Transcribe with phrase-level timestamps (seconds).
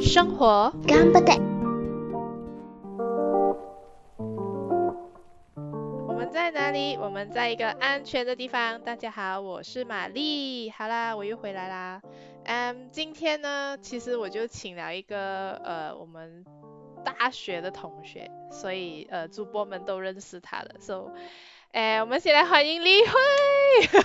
[0.00, 1.34] 生活干不得。
[6.08, 6.96] 我们在哪里？
[6.96, 8.80] 我们在一个安全的地方。
[8.80, 10.70] 大家好，我是玛丽。
[10.70, 12.00] 好啦，我又回来啦。
[12.44, 16.44] 嗯，今天呢，其实我就请了一个呃，我们
[17.06, 20.74] 大学的同学，所以呃，主播们都认识他的。
[20.80, 21.12] So，
[21.70, 23.12] 哎，我们先来欢迎李慧。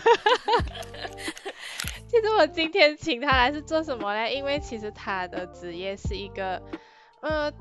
[2.07, 4.31] 其实我今天请他来是做什么呢？
[4.31, 6.61] 因为其实他的职业是一个，
[7.21, 7.51] 呃，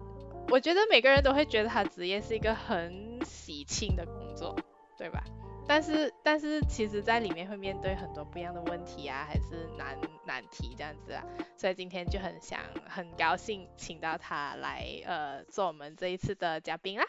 [0.50, 4.54] 我觉得每个人都会觉得他职业是一个很喜庆的工作，
[4.98, 5.24] 对吧？
[5.72, 11.24] 但是但是其实在里面会面对很多不一样的问题啊，还是难难题这样子啊。
[11.56, 17.06] 所以今天就很想很高兴请到他来呃做我们这一次的嘉宾啦。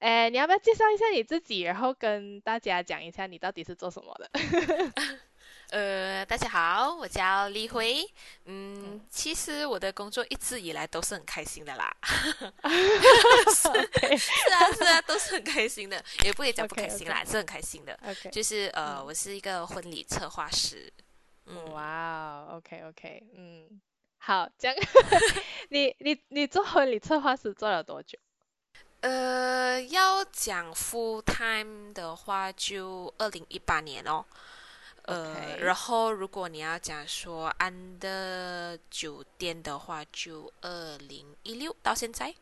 [0.00, 4.30] 哎，你要不要介绍一下你自己，然后跟大家讲一下你到底是做什么的？
[5.70, 8.08] 呃，大家好，我叫李辉。
[8.44, 11.96] 嗯，其实我的工作一直以来都是很开心的啦。
[13.52, 17.98] 是啊，是啊，都是很开心的，也不可以讲不开心啦，是很开心的。
[18.30, 20.92] 就是呃，我是一个婚礼策划师。
[21.72, 23.80] 哇，OK OK，嗯，
[24.18, 24.72] 好，讲
[25.70, 28.16] 你你你做婚礼策划师做了多久？
[29.00, 34.24] 呃，要讲 full time 的话，就二零一八年哦。
[35.06, 42.34] 呃，然后如果你要讲说安的酒店的话，就二零一六到现在，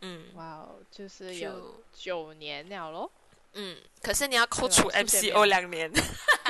[0.00, 3.10] 嗯，哇哦，就是有九年了咯。
[3.52, 5.90] 嗯，可是你要扣除 MCO 两年，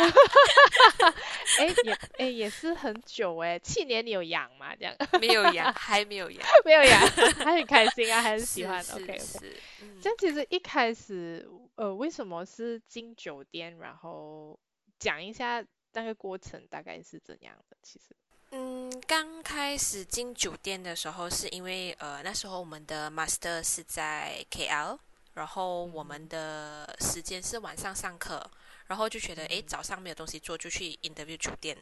[1.59, 4.77] 哎也哎也是很久哎，去年你有养吗？
[4.77, 7.01] 这样没有养，还没有养， 没有养，
[7.42, 9.57] 还很开心啊，还是喜欢？OK OK，
[10.03, 14.57] 这样其实一开始呃为什么是进酒店，然后？
[15.01, 17.77] 讲一下那个过程大概是怎样的？
[17.83, 18.15] 其实，
[18.51, 24.98] 嗯，刚开始进酒店的时候，是因为呃那时候我们的 master 是在 KL，
[25.35, 28.48] 然后我们的时间是晚上上课，
[28.89, 31.77] 然后就觉得哎早上没有东西做，就去 interview 酒店，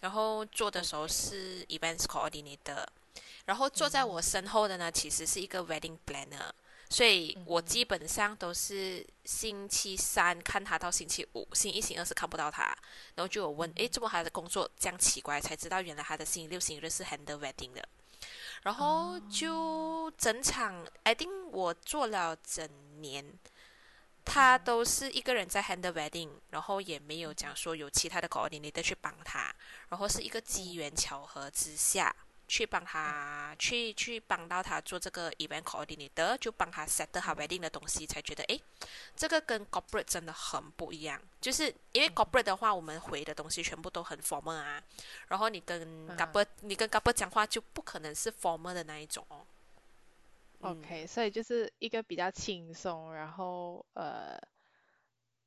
[0.00, 2.86] 然后做的时候是 events coordinator，
[3.44, 6.50] 然后坐在我身后的呢其实是一个 wedding planner。
[6.92, 12.64] 所以我基本上都是星期三看他到星期五，星期一、星期二是看不到他。
[13.14, 15.40] 然后就有问，诶，怎么他的工作这样奇怪？
[15.40, 17.82] 才知道原来他的星期六、星期日是 handle wedding 的。
[18.62, 22.68] 然后就整场，I think 我做了整
[23.00, 23.24] 年，
[24.22, 29.50] 他都是一个人在 handle wedding，然后也没有讲说有其他的 coordinator 去帮他，
[29.88, 32.14] 然后是一个机缘巧合之下。
[32.52, 38.60] 去帮他，去去帮到他做这个 event coordinator，就帮他 set 好 wedding 的东西，才觉得诶，
[39.16, 41.18] 这个跟 corporate 真的很不一样。
[41.40, 44.82] 就是因为 corporate 的话，我们回的东西全部都很 formal 啊，
[45.28, 49.46] 然后你跟 corporate，你跟 corporate 讲话就不可能是 formal 的那一种哦。
[50.60, 54.38] OK，所以就是一个比较轻松，然后呃。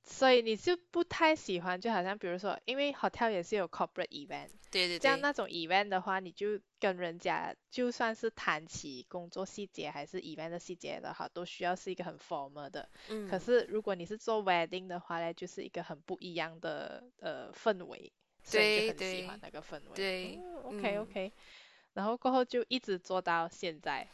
[0.08, 12.88] 所以你就不太喜欢，就好像比如说，因为 hotel 也是有 corporate event，对对对，这样那种 event 的话，你就跟人家就算是谈起工作细节还是 event 的细节的话，都需要是一个很 formal 的。
[13.10, 13.28] 嗯。
[13.28, 18.12] 可是如果你是做 wedding 的话呢，就是一个很不一样的呃氛围，
[18.44, 19.96] 所以就很喜欢那个氛围。
[19.96, 20.40] 对。
[20.64, 21.32] OK OK，
[21.94, 24.08] 然后过后就一直做到现在。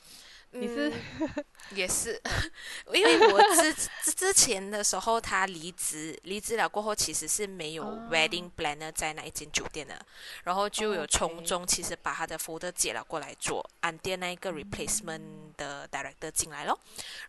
[0.54, 0.92] 你是
[1.76, 2.22] 也是，
[2.94, 3.74] 因为我之
[4.04, 9.98] 之之前的时候，他离职，离职了过后，其实是没有 wedding planner 在那一间酒店的，
[10.44, 15.22] 然后就有从中其实把他的 folder 接了过来做，安店那一个 replacement
[15.56, 16.78] 的 director 进来咯，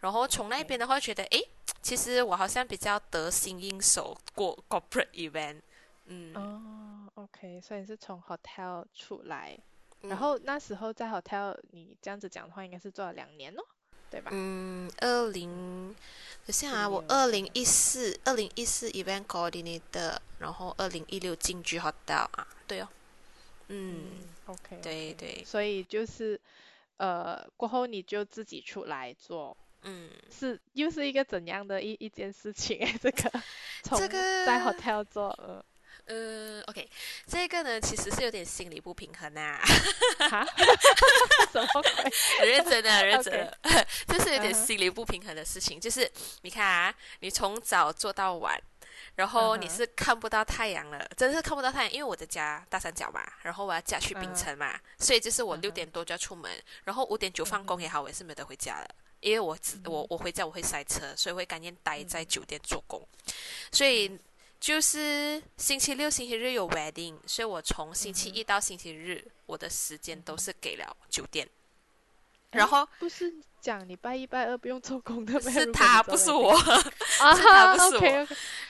[0.01, 1.41] 然后从那边的话觉得，哎，
[1.81, 5.61] 其实我好像比较得心应手过 corporate event，
[6.07, 9.57] 嗯，哦，OK，所以是从 hotel 出来。
[10.03, 13.63] 然后那时候在 hotel，你这样子讲的话，应该是做了两年哦，
[14.11, 14.31] 对吧？
[14.33, 15.95] 嗯，二零，
[16.45, 22.89] 等下啊，我二零一四，二零一四 event coordinator，然后二零一六进去 hotel 啊，对哦，
[23.69, 24.07] 嗯
[24.47, 26.41] ，OK，对对，所以就是
[26.97, 33.31] 呃过后你就自己出来做，嗯，是又是一个怎样的一一件事情哎，这个？
[33.85, 35.65] 这个在 hotel 做，呃。
[36.05, 36.89] 呃，OK，
[37.27, 39.61] 这个呢其实是有点心理不平衡呐，
[40.19, 40.45] 哈，
[41.53, 42.13] 什么鬼？
[42.41, 43.59] 很认真的，很认真的，
[44.09, 45.81] 就是有点心理不平衡的事情。
[45.81, 46.11] 就是
[46.43, 48.61] 你看啊，你从早做到晚，
[49.15, 56.51] 然后你是看不到太阳了，真的是看不到太阳，因为我在家大三角嘛，然后我要嫁去槟城嘛，所以就是我六点多就要出门，
[56.85, 58.89] 然后五点九放工也好，我也是没得回家了。
[59.21, 63.01] 因为我只我我回家我会塞车，所以会甘愿待在酒店做工，
[63.71, 64.19] 所以
[64.63, 71.49] 就是星期六、星期日有 wedding，所以我从星期一到星期日，我的时间都是给了酒店。
[72.53, 75.51] 然后不是讲礼拜一、拜二不用做工的吗？
[75.51, 76.53] 是他， 不是我。
[76.53, 76.95] 啊，
[77.35, 78.03] 他不是我。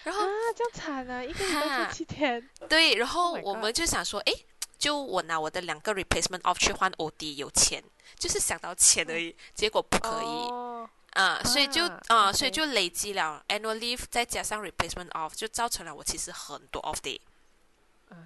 [0.04, 2.48] 然后啊，这样惨啊，一个礼拜做七天。
[2.70, 4.32] 对，然后我们就想说，哎，
[4.78, 7.84] 就我拿我的两个 replacement off 去换 OD，有钱，
[8.18, 9.36] 就是想到钱而已。
[9.54, 17.20] 结果不可以，啊，所以就啊，所以就累积了 annual leave，再加上 replacement off，就造成了我其实很多 off day。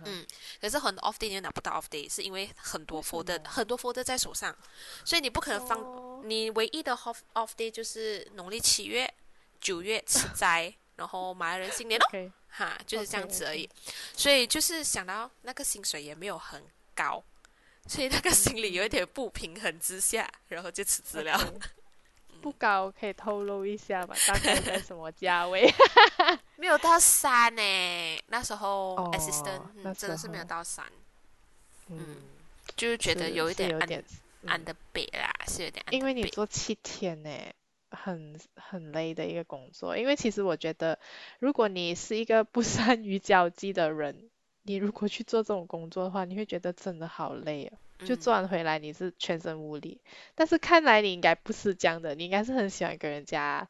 [0.04, 0.26] 嗯，
[0.60, 4.56] 可是很多 off day 你拿不到 off day，是因为很多 folder 很多 folder 在手上，
[5.04, 6.28] 所以你不可能放。
[6.28, 9.12] 你唯一的 off off day 就是农历七月、
[9.60, 13.68] 九月 吃斋，然后马来人新年咯，哈，就是这样子而已。
[14.16, 17.22] 所以就是想到那个薪水也没有很高，
[17.86, 21.54] 所以那个心里有一点不平衡之下，然后就辞职了。
[22.46, 24.14] 不高，可以透露一下吗？
[24.28, 25.68] 大概在什么价位？
[26.54, 27.60] 没有到三呢，
[28.28, 30.86] 那时候 assistant 真的是没有到三。
[31.88, 32.18] 嗯，
[32.76, 34.04] 就是觉得有一点有点
[34.46, 35.84] 按的背啦，是有点。
[35.90, 37.30] 因为你做七天呢，
[37.90, 39.96] 很很累的一个工作。
[39.96, 40.96] 因为其实我觉得，
[41.40, 44.30] 如果你是一个不善于交际的人，
[44.62, 47.76] 你如果去做这种工作的话，你会觉得真的好累啊。
[48.04, 50.00] 就做完回来你是全身无力，
[50.34, 53.66] 但是看来你应该不是这样的，你应该是很喜欢跟人家，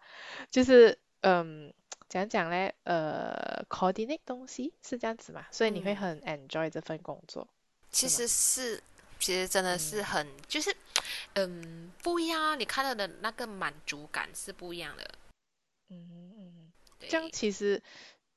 [0.50, 1.72] 就是嗯，
[2.08, 7.46] 讲讲嘞，呃，coordinate 东西是这样子嘛，所以你会很 enjoy 这份工作。
[7.90, 8.82] 其实是，
[9.20, 10.74] 其实真的是很，就是，
[11.34, 15.10] 嗯，不一样，你看到的那个满足感是不一样的。
[15.88, 17.82] 嗯嗯，这样其实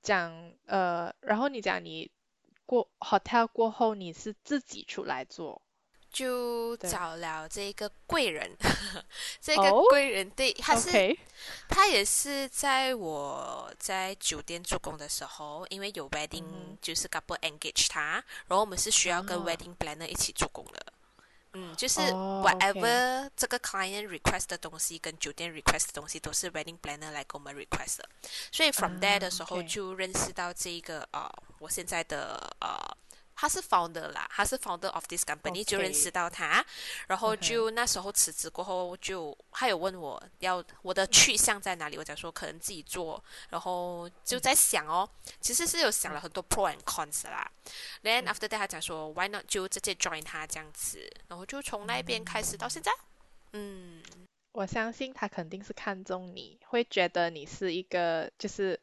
[0.01, 2.11] 讲，呃，然后你讲你
[2.65, 5.61] 过 hotel 过后你是自己出来做。
[6.11, 8.51] 就找了这个贵人，
[9.39, 11.15] 这个贵人对，他是
[11.67, 16.43] 他也是在我在酒店做工的时候，因为有 wedding
[16.81, 20.85] 就是 couple engage 他，然后我们是需要跟 wedding planner 一起做工的，
[21.53, 28.09] 嗯，就是 whatever 这个 client request 的东西跟酒店 request 的东西都是 wedding planner 来给我们 request 的，
[28.51, 32.97] 所以 from there 的时候就认识到这一个呃，我现在的呃。
[33.41, 36.61] 他是 founder 啦，他是 founder of this company，就认识到他，
[37.07, 45.09] 然后就那时候辞职过后，就他有问我要我的去向在哪里，我讲说可能自己做，然后就在想哦，
[45.39, 47.49] 其实是有想了很多 pro and cons 啦。
[48.03, 52.91] Then after that，他讲说 why not 就直接 join 他这样子，然后就从那边开始到现在。
[53.53, 54.03] 嗯，
[54.51, 58.77] 我相信他肯定是看中你，会觉得你是一个就是。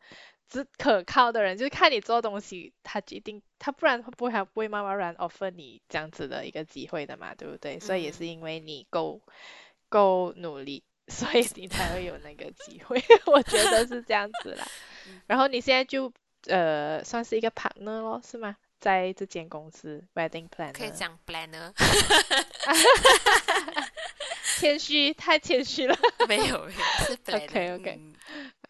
[0.49, 7.81] 只可靠的人，就是看你做东西，他决定他不然不会不会慢慢然 offer 你这样子的一个机会的嘛，对不对？
[7.81, 9.21] 所以也是因为你够
[9.89, 14.67] 够努力，所以你才会有那个机会， 我觉得是这样子啦。
[15.27, 16.13] 然后你现在就
[16.47, 18.57] 呃算是一个 partner 咯，是吗？
[18.79, 21.73] 在这间公司 wedding planner 可以讲 planner，
[24.59, 25.97] 谦虚太谦虚了，
[26.29, 28.01] 没有是 OK OK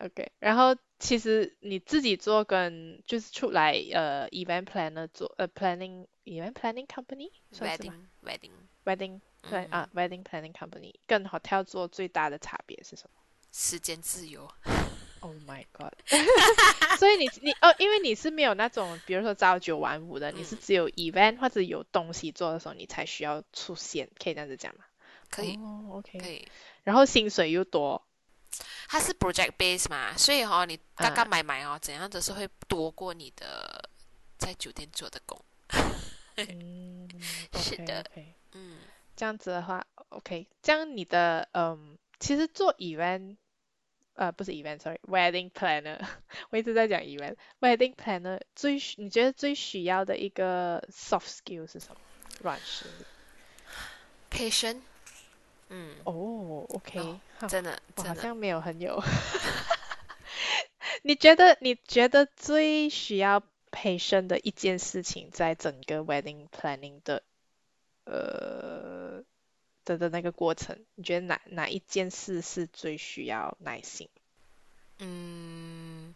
[0.00, 0.76] OK，然后。
[0.98, 7.92] 其实你自己做跟就是出来呃 event planner 做呃 planning event planning company wedding
[8.24, 8.52] wedding
[8.86, 13.20] wedding plan 啊 wedding planning company 跟 hotel 做最大的差别是什么？
[13.52, 14.50] 时间自由。
[15.20, 15.92] Oh my god！
[16.98, 24.85] 所以你你哦，因为你是没有那种比如说朝九晚五的，你是只有 event 或者有东西做的时候你才需要出现，可以这样子讲吗？
[25.30, 25.58] 可以
[25.90, 26.48] ，OK，可以。
[26.84, 28.02] 然后薪水又多。
[28.88, 33.90] 它是 project base 嘛，所以哈，你刚刚买买哦，怎样都是会多过你的
[34.38, 35.38] 在酒店做的工。
[36.36, 37.08] 嗯，
[37.52, 38.04] 是的，
[38.52, 38.78] 嗯，
[39.14, 43.36] 这样子的话，OK，这样你的嗯，其实做 event，
[44.14, 46.00] 呃，不是 event，sorry，wedding planner，
[46.50, 52.00] 我一直在讲 event，wedding planner 最你觉得最需要的一个 soft skill 是什么？
[52.42, 53.04] 软实力
[54.30, 54.80] ？Patient。
[55.68, 57.18] 嗯哦，OK，
[57.48, 59.02] 真的，我好像没有很有。
[61.02, 67.22] 你觉得你觉得最需要培生的一件事情，在整个 wedding planning 的
[68.04, 69.22] 呃
[69.84, 74.08] 的的那个过程，你觉得哪哪一件事是最需要耐心？
[74.98, 76.14] 嗯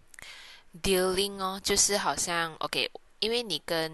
[0.82, 3.90] ，dealing 哦，就是好像 OK，因为你跟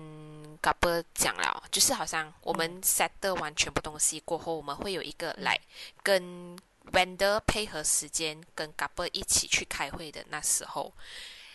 [0.62, 5.60] couple 讲了，就是好像我们 set 完全部东西过后，我们会有一个来
[6.02, 6.56] 跟
[6.92, 10.92] vendor 配合时间，跟 couple 一起去开会的那时候，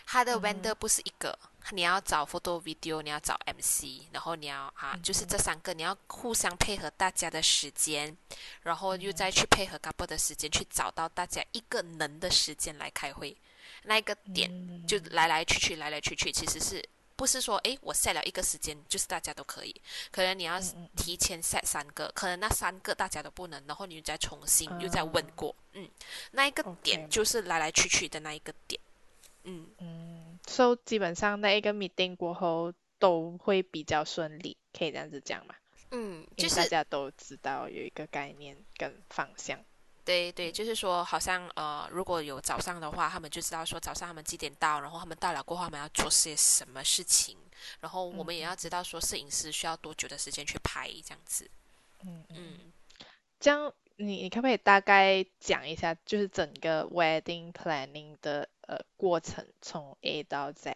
[0.06, 1.38] 他的 vendor 不是一个，
[1.72, 8.16] 你要找 photo video，你要找 MC，然后你要啊，就是这三个你要互相配合大家的时间，
[8.64, 13.38] 然后又再去配合 couple 的时间，去找到大家一个能的时间来开会，
[13.84, 16.86] 那一个点就来来去去，来来去去，其实是。
[17.22, 19.80] 不是说，哎，我 set 了一个时间，就是大家都可以。
[20.12, 20.60] 可能你要
[20.98, 25.88] 提前 set 三个，可能那三个大家都不能，然后你再重新又再问过，嗯，
[26.32, 28.82] 那一个点就是来来去去的那一个点，
[29.44, 29.70] 嗯。
[29.78, 35.54] 嗯，所以基本上那一个 meeting 过后都会比较顺利，可以这样子讲嘛？
[35.92, 39.64] 嗯，就是大家都知道有一个概念跟方向。
[40.04, 47.38] 对对，就是说，好像呃，如果有早上的话，他们就知道说早上他们几点到，然后他们到了过后，他们要做些什么事情，
[47.80, 51.50] 然后我们也要知道说，摄影师需要多久的时间去拍这样子。
[52.04, 52.72] 嗯嗯，
[53.40, 60.76] 这样你你可不可以大概讲一下，就是整个 wedding planning 的呃过程从 A 到 Z，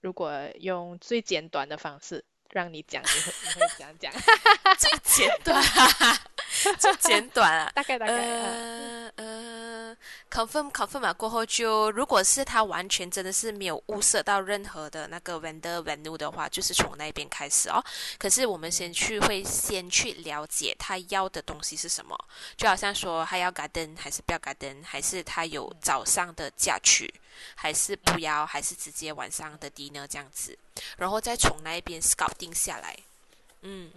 [0.00, 4.12] 如果用最简短的方式让你讲，你会你会讲讲？
[4.78, 5.60] 最简短。
[6.78, 8.12] 就简短啊， 大概大概。
[8.14, 9.96] 呃呃
[10.30, 17.82] ，confirm confirm 啊，过后就如果是他完全真的是没有物色到任何的那个 vendor venue 的话，就是从那边开始哦。
[18.18, 22.16] 可是我们先去会先去了解他要的东西是什么，
[22.56, 27.12] 就好像说他要 garden 还是不要 garden，还是他有早上的假期，
[27.54, 30.56] 还是不要，还是直接晚上的 dinner 这样子，
[30.96, 32.96] 然后再从那一边 scout 定下来，
[33.62, 33.90] 嗯。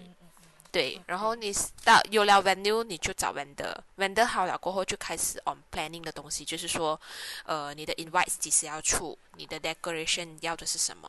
[0.73, 1.53] 对，然后你
[1.85, 6.99] 到有了 venue，你就找 vendor，vendor 好了过后就开始 on planning 的东西，就是说，
[7.45, 11.07] 呃，你的 invite 几时要出，你的 decoration 要的是什么，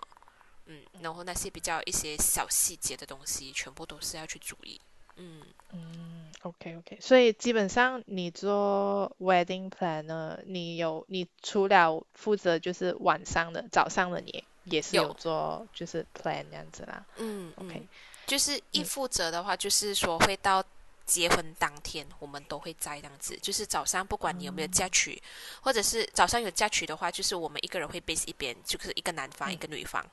[0.67, 4.79] 嗯，然后那些比较一些小细节的东西，全部都是要去注意，
[5.17, 5.41] 嗯。
[5.73, 17.89] 嗯，OK OK，所以基本上你做 wedding planner，你有你除了负责就是晚上的，早上的你也是有做就是 plan 这样子啦，嗯，OK。
[18.27, 20.65] 就是一负责的话，就是说会到
[21.07, 23.39] 结婚当天，我们都会在这样子。
[23.43, 25.23] 就是早上不管你有没有嫁娶，
[25.61, 30.05] 或者是早上有嫁娶的话，就是我们一个人会 base 一边，就是一个男方一个女方。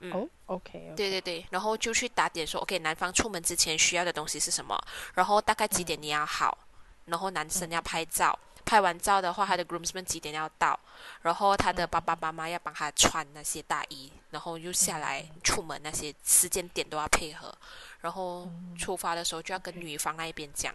[0.00, 0.92] 嗯，OK。
[0.96, 4.78] 对对对，然后就去打点说，OK，男方出门之前需要的东西是什么，
[5.14, 6.56] 然后大概几点你要好，
[7.04, 8.38] 然后男生要拍照。
[8.70, 10.78] 拍完照的话，他的 groomsmen 几点要到？
[11.22, 17.52] 然后他的爸爸妈妈要帮他穿那些大衣，然后又下来出门那些时间点都要配合。
[18.00, 18.48] 然后
[18.78, 20.72] 出发的时候就要跟女方那一边讲，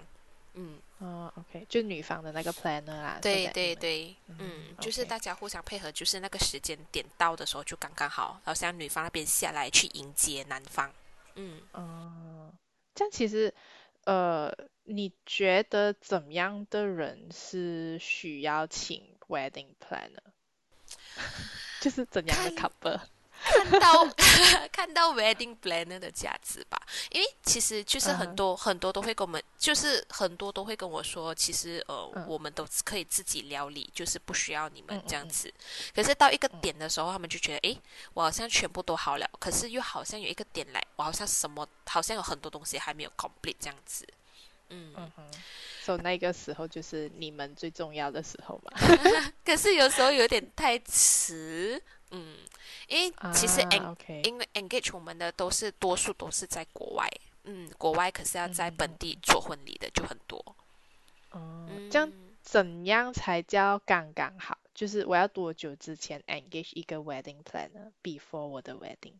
[0.56, 3.18] 嗯，哦，OK，就女方的那个 planner 啦。
[3.22, 10.92] 对对对，嗯，就是大家互相配合，就是那个时间点到的时候就刚刚好，好像女方那边下来去迎接男方。
[11.36, 12.52] 嗯，哦，
[12.94, 13.54] 这样其实，
[14.06, 14.54] 呃。
[14.88, 20.20] 你觉得怎么样的人是需要请 wedding planner？
[21.82, 23.02] 就是怎样的 couple？
[23.46, 24.08] 看到
[24.72, 26.78] 看到 wedding planner 的价值吧，
[27.12, 35.54] 因为其实就是很多很多都会跟我们，就是很多都会跟我说，其实呃，我们都可以自己料理，就是不需要你们这样子。
[35.94, 37.78] 可是到一个点的时候，他们就觉得，哎，
[38.14, 44.08] 我好像全部都好了，可是又好像有一个点来，我好像什么，好像有很多东西还没有 complete 这样子。
[44.70, 44.94] 嗯。
[44.98, 45.24] 嗯哼，
[45.84, 48.72] 所以那个时候就是你们最重要的时候嘛。
[49.46, 52.38] 可是有时候有点太迟，嗯，
[52.88, 57.10] 因为其实 en 因为 engage 我们的都是多数都是在国外，
[57.44, 60.44] 嗯，国外可是要在本地做婚礼的就很多。
[61.32, 62.12] 哦，这样
[62.42, 64.58] 怎样才叫刚刚好？
[64.74, 69.13] 就是我要多久之前 engage 一个 wedding planner before 我的 wedding？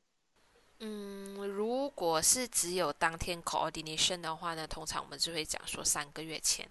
[0.80, 6.68] 嗯，如果是只有当天 coordination 的话呢，通常我们就会讲说三个月前，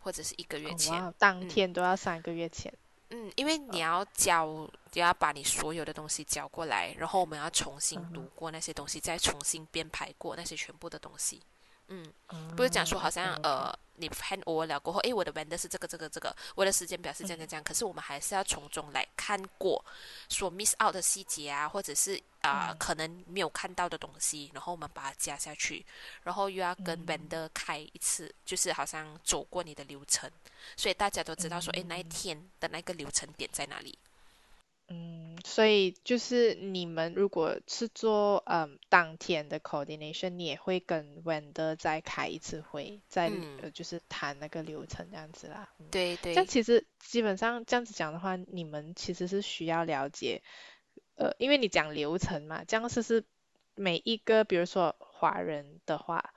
[0.00, 2.72] 或者是一个月前，当天都要三个月前。
[3.08, 11.42] 嗯，因为你要交，你要把你所有的东西交过来，然后我们要重新读过那些东西，再重新编排过那些全部的东西。
[11.88, 12.10] 嗯，
[12.56, 19.84] 不是讲说好像呃，你 hand over 了过后，诶，我的 vendor 是这个这个这个，我的时间表是这样这样，可是我们还是要从中来看过
[20.30, 25.84] 所 miss out 的细节啊，或者是啊可能没有看到的东西，然后我们把它加下去，
[26.22, 30.30] 然后又要跟 vendor 开一次，就是好像走过你的流程，
[30.74, 33.98] 所以大家都知道说，诶，那一天的那个流程点在哪里。
[34.88, 45.68] 嗯，所以就是你们如果是做嗯当天的 coordination，你也会跟 vendor 再开一次会，再呃就是谈那个流程这样子啦。
[45.90, 46.34] 对对。
[46.34, 50.42] 这样其实基本上这样子讲的话，你们其实是需要了解，
[51.16, 53.24] 呃，因为你讲流程嘛，这样是是
[53.74, 56.32] 每一个，比如说华人的话，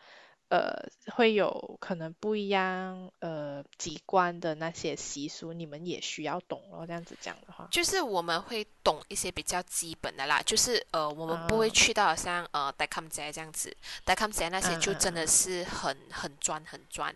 [0.49, 0.75] 呃
[1.15, 6.85] 会有可能不一样呃籍贯的那些习俗，你们也需要懂咯。
[6.85, 17.15] 这样子讲的话，就是我们会懂一些比较基本的啦，就是呃，我们不会去到像呃戴康仔这样子，戴康仔那些就真的是很很专很专。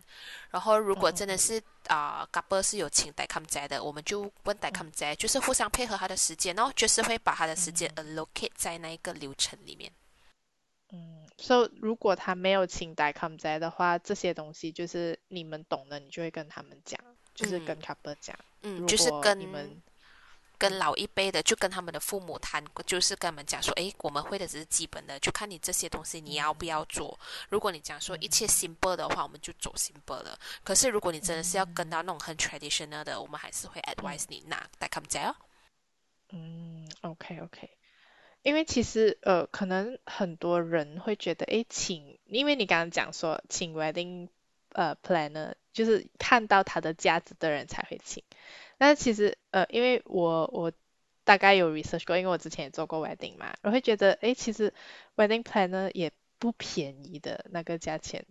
[0.51, 9.91] 然后如果真的是啊 a b 是有请戴康仔的，我们就问戴康仔，就是互相配合他的时间，然后就是会把他的时间 allocate 在那一个流程里面。
[10.91, 16.99] 嗯，所以如果他没有请代 come 在的话，这些东西就是你们懂的，你就会跟他们讲，
[17.33, 19.81] 就是跟 couple 讲，嗯，就是跟你们
[20.57, 27.19] 跟老一辈的，就跟他们的父母谈，就是跟他们讲说，哎，我们会的只是基本的，就看你这些东西你要不要做。
[27.49, 30.37] 如果你讲说一切 simple 的话，我们就走 simple 的。
[30.63, 35.35] 可是如果你真的是要跟到那种很 traditional 的，我们还是会 advise 你拿代 come 在哦。
[36.29, 37.69] 嗯，OK OK。
[38.43, 44.27] 因为其实呃，可能很多人会觉得，哎，请，因为你刚刚讲说请 wedding
[44.73, 48.21] 呃 planner，就是看到他的价值的人才会请。
[48.77, 50.73] 但是其实呃，因为我我
[51.23, 54.73] 大概有 research 过，因为我之前也做过 wedding 嘛，我会觉得，哎，其实
[55.15, 58.25] wedding planner 也不便宜的那个价钱，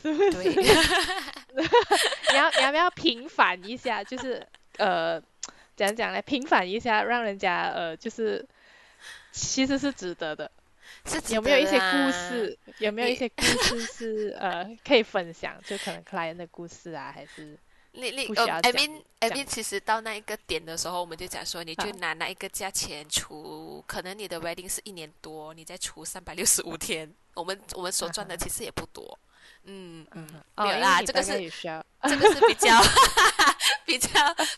[0.00, 0.48] 是不是？
[0.48, 4.04] 你要你要不要平反一下？
[4.04, 4.46] 就是
[4.78, 5.20] 呃，
[5.74, 8.46] 讲讲来平反一下，让人家呃就是。
[9.36, 10.50] 其实是值得的，
[11.04, 12.58] 是有没有一些故事？
[12.78, 15.54] 有没有一些故事是 呃可以分享？
[15.66, 17.56] 就可能 client 的故事啊，还是
[17.92, 29.18] 你你呃，I mean I mean，其实到那一个点的时候，我们就讲说，你就拿那一个价钱除，可能你的 wedding 是一年多，你再除三百六十五天， 我们我们所赚的其实也不多。
[29.68, 31.32] 嗯嗯，没有啦，这个是
[32.02, 32.70] 这个是比较
[33.84, 34.08] 比较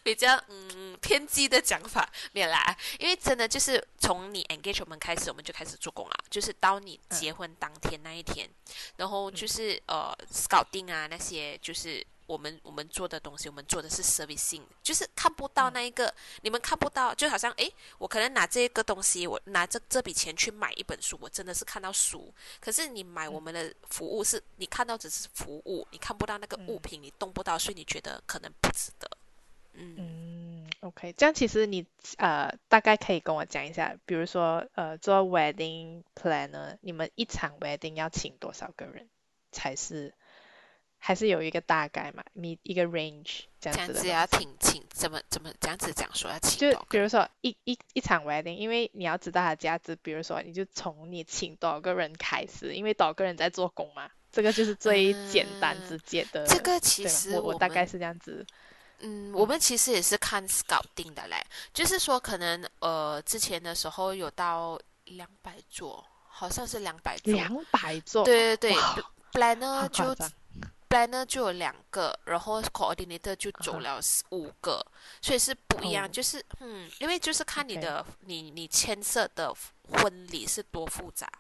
[0.02, 8.48] 比较嗯偏激的讲法，没有啦，因为真的就是从你 engage 我们开始，我们就开始做工了，就是到你结婚当天那一天，
[8.96, 10.16] 然后就是呃
[10.48, 12.06] 搞定啊那些就是。
[12.28, 22.30] 我们我们做的东西，我们做的是 servicing，就是看不到那一个，你们看不到，就好像诶，我可能拿这个东西，我拿这这笔钱去买一本书，我真的是看到书。
[22.61, 29.11] 可是你买我们的服务，是你看到只是服务，你看不到那个物品，你动不到，所以你觉得可能不值得。
[29.73, 31.87] 嗯，OK，这样其实你
[32.18, 39.09] 呃大概可以跟我讲一下，比如说呃做 wedding planner，你们一场 wedding 要请多少个人
[39.50, 40.12] 才是？
[40.98, 44.00] 还是有一个大概嘛，你一个 range 这样子的。
[44.02, 46.70] 这样子要请请怎么怎么这样子讲说要请？
[46.70, 56.44] 就比如说一一一场 wedding，因为你要知道它的价值，比如说你就从你请多少个人开始，因为多少个人在做工嘛，这个就是最简单直接的。
[56.46, 58.44] 这个其实我我大概是这样子。
[58.98, 61.37] 嗯，我们其实也是看 scout 定的嘞，
[61.72, 67.32] 就是说可能呃之前的时候有到两百座，好像是两百座。
[67.32, 68.24] 两百座。
[68.24, 70.14] 对对对，planner 就。
[70.88, 74.85] Planner 就有两个，然后 coordinator 就走了五个，
[75.20, 76.11] 所以是不一样。
[76.11, 79.55] 就是嗯，因为就是看你的你你牵涉的
[79.90, 81.31] 婚礼是多复杂。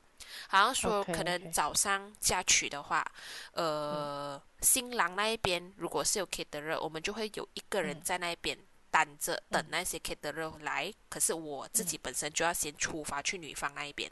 [0.48, 3.04] 好像说可能早上嫁娶的话，
[3.52, 8.58] 呃，新郎那一边如果是有 caterer，我们就会有一个人在那边
[8.90, 10.92] 等着等那些 caterer 来。
[11.08, 14.10] 可是我自己本身就要先出发去女方那一边。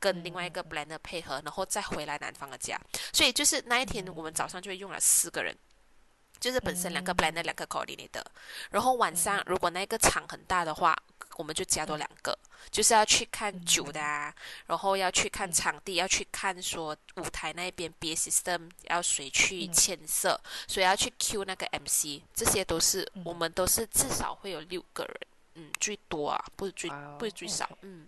[0.00, 2.80] 跟另外一个 blender 配合，然后再回来男方的家，
[3.12, 5.54] 所以就是那一天我们早上就会用了四个人，
[6.40, 8.24] 就是本身两个 blender 两个 coordinator，
[8.70, 10.96] 然后晚上如果那个场很大的话，
[11.36, 12.36] 我们就加多两个，
[12.70, 14.34] 就是要去看酒的啊，
[14.66, 25.16] 然后要去看场地，要去看说舞台那边 B system 要谁去牵色，所以要去 Q 那个 MC，这些都是我们都是至少会有六个人，
[25.54, 28.06] 嗯，最多啊，不是最不是最少，嗯。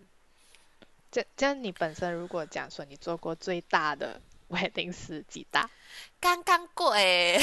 [1.12, 4.20] 这这样，你本身如果讲说你做过最大的
[4.50, 5.70] wedding 是几大？
[6.18, 7.38] 刚刚过 哎，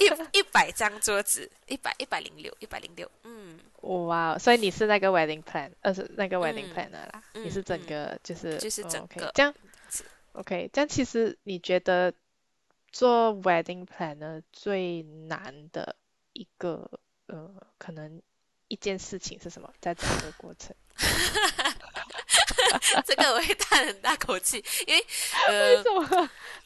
[0.00, 9.54] 一一百张桌子，一百一百零六，一百零六，嗯，哇，所以你是那个 wedding plan，呃，是那个 wedding planner 啦，你是整个就是就是整个这样
[10.32, 12.12] ，OK，这样其实你觉得
[12.90, 15.94] 做 wedding planner 最难的
[16.32, 16.90] 一个
[17.26, 18.22] 呃，可能
[18.68, 19.68] 一件事情是什么？
[19.80, 20.74] 在整个过程？
[23.06, 25.06] 这个我会叹很大口气，因为
[25.46, 25.76] 呃，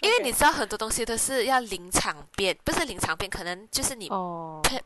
[0.01, 4.09] 因为你知道很多东西都是要临场变，不是临场变，可能就是你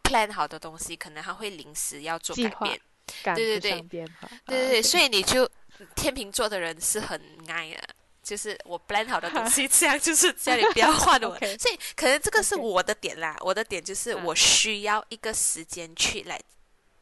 [0.03, 2.81] plan 好的东西，可能它会临时要做改变。
[3.23, 4.07] 对对对，对
[4.47, 5.49] 对对，所以你就
[5.95, 7.89] 天秤座的人是很爱的，
[8.23, 11.39] 就是我 plan 好的东西， 这样就是叫你不要换我。
[11.57, 16.41] 所以可能这个是我的点啦，我的点就是我需要一个时间去来。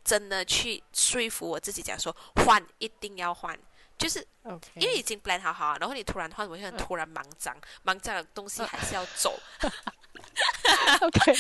[0.05, 2.15] 真的去说服我自己，讲说
[2.45, 3.59] 换一定要换，
[3.97, 4.27] 就是
[4.75, 6.77] 因为已经 plan 好好啊，然后你突然换，我会很嗯。
[6.77, 9.39] 突然忙张，忙张的东西还是要走，
[11.01, 11.35] OK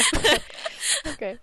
[1.12, 1.38] OK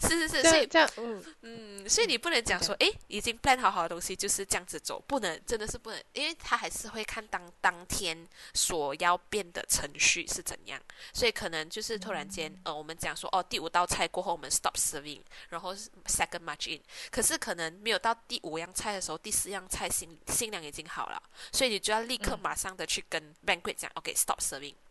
[0.00, 1.24] 是是是，所以这样，嗯。
[1.42, 10.80] 嗯，所以你不能讲说，诶，已经 plan 好好的东西就是这样子走，不能，真的是不能，因为他还是会看当当天所要变的程序是怎样，
[11.12, 21.20] 所以可能就是突然间，呃，我们讲说，哦，第五道菜过后我们 stop serving，然后是 second march in，可是可能没有到第五样菜的时候，第四样菜新新娘已经好了，
[21.52, 22.40] 所以你就要立刻嗯。
[22.44, 24.38] 马上的去跟 banquet 讲，OK，stop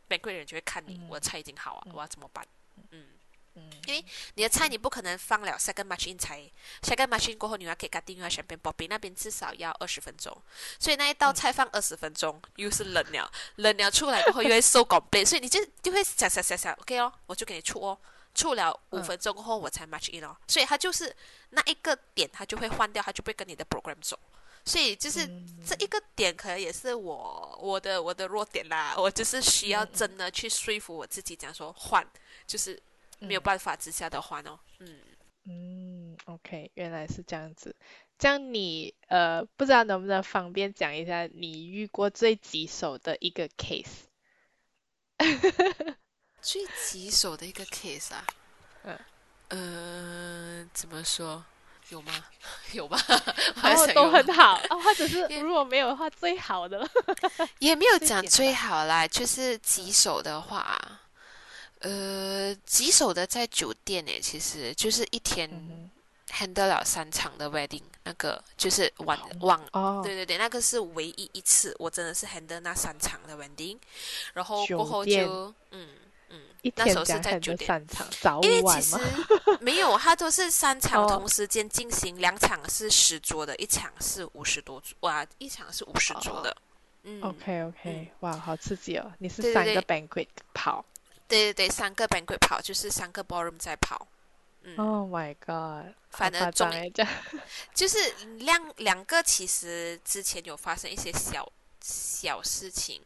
[0.09, 1.07] serving，banquet 人就会看你，嗯。
[1.09, 1.93] 我的菜已经好了，嗯。
[1.93, 2.45] 我要怎么办？
[2.91, 3.07] 嗯。
[3.55, 3.69] 嗯。
[4.35, 6.41] 你的菜你不可能放了 second machine 才
[6.81, 10.35] second machine 过后，你要给它订阅选边 Bobby 那边至少要二十分钟，
[10.79, 17.99] 所以那一道菜放二十分钟，又是冷了，冷了出来过后又会收港杯，所以你就就会想想想想，OK 哦，我就给你出哦，
[18.33, 21.15] 出了五嗯分钟过后我才 match in 哦，所以它就是
[21.49, 24.17] 那一个点它就会换掉，它就不会跟你的 program 走，
[24.65, 32.06] 所以就是嗯这一个点可能也是我我的我的弱点啦，我就是需要嗯嗯真的去说服我自己，讲说换
[32.47, 32.82] 就是
[33.19, 34.99] 没有办法之下的换哦，嗯。
[35.45, 37.76] 嗯，OK，原来是这样子。
[38.17, 44.06] 这样你呃，不知道能不能方便讲一下你遇过最棘手的一个 case？
[46.41, 48.26] 最棘手的一个 case 啊，
[48.84, 48.97] 嗯
[49.49, 51.43] 呃，怎么说？
[51.93, 52.12] 有吗？
[52.73, 52.97] 有吧？
[53.08, 56.88] 我然后都很好，啊，或者是 如果没有的话，最好的了。
[57.60, 60.79] 也没有讲最好啦，就是棘手的话，
[61.79, 65.89] 呃，棘手的在酒店诶，其实就是一天嗯
[66.29, 73.77] handle 了三场的 wedding，那个就是晚好晚哼，哦，对对对，那个是唯一一次，我真的是 handle 那三场的 wedding，
[74.34, 75.89] 然后酒过后就嗯
[76.33, 77.57] 嗯，一那时候是在酒店。
[77.57, 79.57] 多三场，早因为其实晚吗？
[79.61, 86.55] 没有，他都是三场哦同时间进行，两场是十桌的，一场是五十多桌，哇，一场是五十桌的。
[87.03, 89.11] 嗯 OK OK，哇，好刺激哦！
[89.19, 90.83] 你是三个 banquet 跑
[91.27, 94.07] 对对对，三个 banquet 跑，就是三个 ballroom 在跑。
[94.61, 97.11] 嗯，，Oh my god，反而好夸张重哎，这样，
[97.73, 97.97] 就是
[98.37, 103.01] 两两个其实之前有发生一些小小事情，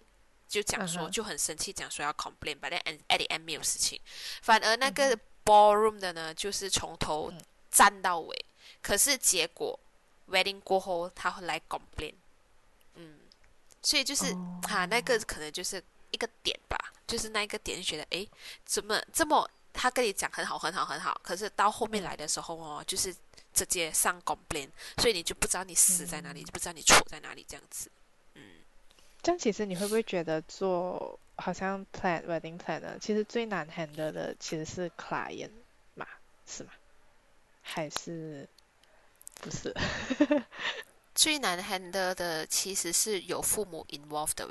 [0.48, 4.00] 就讲说、就很生气，讲说要 complain，but then at at the end 没有事情。
[4.42, 7.42] 反而那嗯个 ballroom 的呢，就是从头嗯。
[7.70, 8.46] 站到尾，
[8.82, 9.78] 可是结果
[10.30, 12.16] wedding 过后他会来 complain，
[12.96, 13.20] 嗯，
[13.84, 14.60] 所以就是、哦。
[14.70, 18.28] 啊，那个可能就是一个点吧，就是那一个点就觉得诶，
[18.66, 23.14] 怎么这么他跟你讲很好很好很好，可是到后面嗯来的时候哦，就是
[23.54, 26.46] 直接上 complain，所以你就不知道你死在哪里，嗯。
[26.46, 27.97] 就不知道你错在哪里这样子，嗯。
[29.28, 35.52] 这样其实你会不会觉得做好像 plan wedding planner，其实最难 handle 的其实是 client
[35.96, 36.08] 嘛，
[36.46, 36.70] 是吗？
[37.62, 38.48] 还是
[39.42, 39.76] 不是？
[41.14, 44.48] 最难 handle 的其实是有父母 involved 的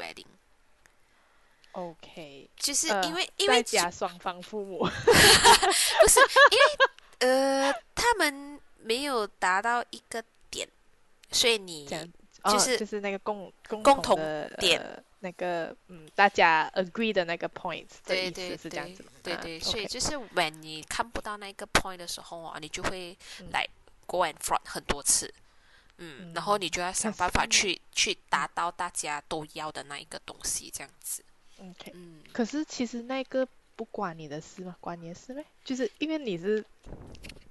[1.72, 4.90] wedding，OK，就是呃因为、因再为加双方父母， 不
[6.06, 10.68] 是因为呃他们没有达到一个点，
[11.30, 11.88] 所以你
[12.52, 14.16] 就是就是那个共共共同
[14.58, 23.66] 点呃那个嗯大家 agree 的那个 point 的意对对对思是这样子对对，所以就是 when 你看不到那个 point 的时候啊，你就会嗯来
[24.06, 25.32] go and front 很多次，
[25.96, 31.24] 嗯，然后你就要想办法去去达到大家都要的那一个东西，这样子
[31.58, 34.76] ，OK，嗯，可是其实那个不关你的事吗？
[34.80, 35.44] 关你的事嘞？
[35.64, 36.64] 就是因为你是，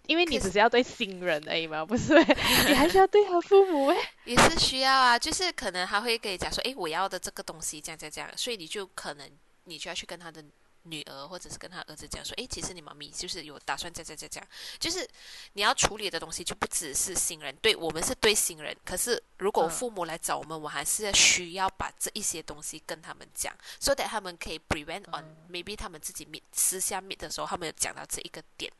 [0.08, 2.14] 因为你只是要对新人而已嘛，不是？
[2.68, 3.98] 你还是要对他父母诶。
[4.26, 9.30] 也是需要啊，就是可能他会跟你讲说，诶，我要的这个东西这样这样这样，所以你就可能
[9.66, 10.44] 你就要去跟他的
[10.84, 14.48] 女儿或者是跟他儿子讲说，诶，其实你妈咪就是有打算这样这样这样
[14.80, 15.08] 就是
[15.54, 28.72] 你要处理的东西就不只是新人，对我们是对新人，可是如果嗯父母来找我们，我还是需要把这一些东西跟他们讲，so that 他们可以 prevent on、maybe 他们自己 meet 私下 meet 的时候，他们有讲到这一个点。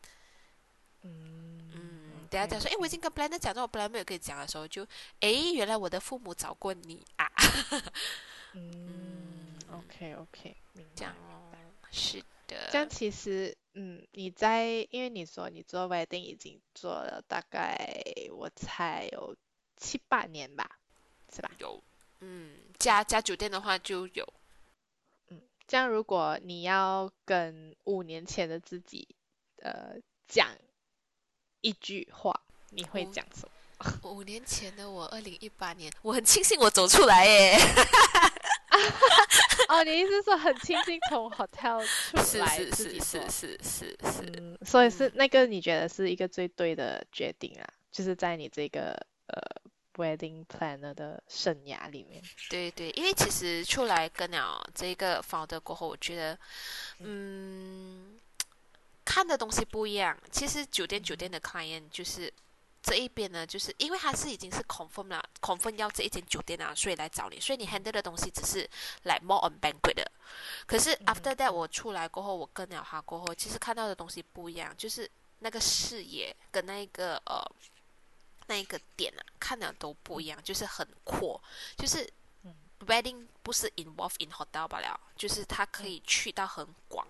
[2.30, 4.86] 等下再说，哎，我已经跟 planner 讲到，我 planner 没有跟你讲的时候，就，
[5.20, 7.30] 哎，原来我的父母找过你啊，
[8.54, 11.16] 嗯，OK OK，明白这样。
[11.30, 11.52] 哦，
[11.92, 19.36] 是的，这样其实，嗯，你在，因为你说你做 wedding 已经做了大概我猜有
[19.78, 20.80] 七八年吧，
[21.34, 21.52] 是吧？
[21.60, 21.82] 有，
[22.20, 24.34] 嗯，加加酒店的话就有，
[25.30, 29.08] 嗯这样如果你要跟五年前的自己，
[29.58, 29.96] 呃，
[30.28, 30.56] 讲
[31.66, 34.12] 一句话，你会讲什么？
[34.12, 37.58] 五年前的我，二零一八年，我很庆幸我走出来耶，
[39.70, 48.92] 哦，你意思是说很庆幸从 hotel 出来是是是是是是是，嗯，所以是嗯那个你觉得是一个最对的决定啊，就是在你这个
[49.28, 49.42] 呃
[49.96, 52.22] wedding planner 的生涯里面。
[52.50, 56.38] 对对，因为其实出来跟了这个 founder 过后，我觉得，
[57.00, 58.15] 嗯，
[59.06, 60.18] 看的东西不一样。
[60.32, 62.34] 其实酒店酒店的 client 就是
[62.82, 68.70] 这一边呢，就是因为他是已经是 confirm 了，confirm 要这一间酒店啊，所以来找你，所以你 handle 的东西只是
[69.04, 70.12] like more on banquet 的。
[70.66, 77.46] 可是 after that 我出来过后，我跟了他过后，其实看到的东西不一样，就是那个视野跟那个呃。
[78.48, 81.42] 那一个点啊，看的都不一样，就是很阔，
[81.76, 82.08] 就是
[82.86, 87.08] wedding 不是 involve in hotel 罢了，就是它可以去到很广，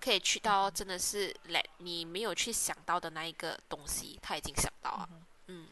[0.00, 5.08] 可以去到真的是来你没有去想到的那一个东西，他已经想到啊，
[5.46, 5.66] 嗯，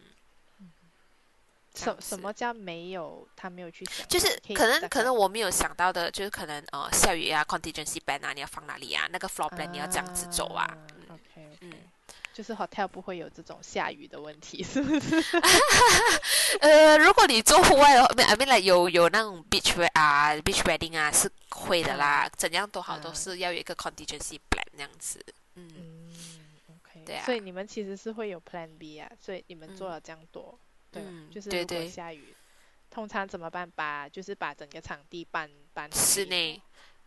[1.75, 3.27] 什什么叫没有？
[3.35, 9.09] 他没有去想，就是可能可能我没有想到的，就是可能呃下雨啊，contingency plan 啊，你要放哪里啊？
[9.11, 10.67] 那个 floor plan 你要这样子走啊
[11.09, 11.73] ，OK，嗯。
[12.33, 15.23] 就是 hotel 不会有这种下雨的问题，是不是？
[16.61, 22.29] 呃，如果你做户外的话，I mean like 有有那种 beach wedding 啊，beach wedding 啊，是会的啦。
[22.37, 25.25] 怎样都好，都是要有一个 contingency plan 那样子。
[25.55, 26.11] 嗯
[26.69, 27.05] ，OK。
[27.05, 27.25] 对啊。
[27.25, 30.59] 所以你们其实是会有 plan B 啊，所以你们做了这样多，
[30.91, 32.35] 对，就是如果下雨，
[32.91, 33.71] 通常怎么办？
[33.71, 36.61] 把就是把整个场地搬搬室内，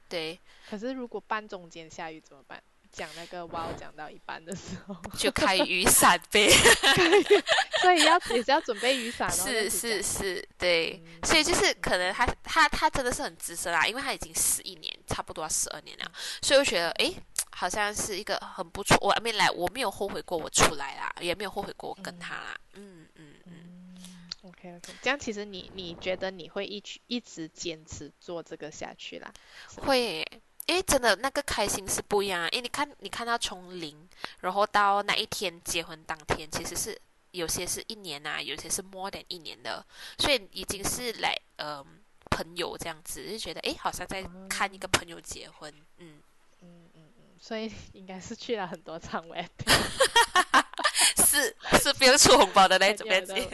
[0.07, 0.39] 对。
[0.69, 2.61] 可是如果搬中间下雨怎么办？
[2.95, 6.49] 讲那个哇，讲到一半的时候 就开雨伞呗，
[7.83, 9.31] 所以要也是要准备雨伞哦。
[9.33, 16.09] 是是是，对，所以就是可能他他他真的是很资深啦，因为他已经十一年，差不多十二年了，
[16.41, 17.13] 所以我觉得哎，
[17.51, 18.97] 好像是一个很不错。
[19.01, 22.55] 我没来，我没有后悔过我出来啦，也没有后悔过我跟他啦。
[22.73, 23.97] 嗯嗯嗯。
[24.43, 29.33] OK OK，这样其实你你觉得你会一直一直坚持做这个下去啦？
[29.85, 30.25] 会。
[30.67, 32.49] 因为真的那个开心是不一样啊！
[32.49, 33.95] 因为你看，你看到从零，
[34.39, 36.99] 然后到那一天结婚当天，其实是
[37.31, 39.85] 有些是一年啊，有些是 more than 一年的，
[40.17, 41.85] 所以已经是来呃
[42.31, 46.19] 朋友这样子，就觉得哎，好像在看一个朋友结婚，嗯
[46.61, 49.47] 嗯嗯嗯，所以应该是去了很多场 wedding，
[51.27, 53.47] 是是不用出红包的那种 wedding，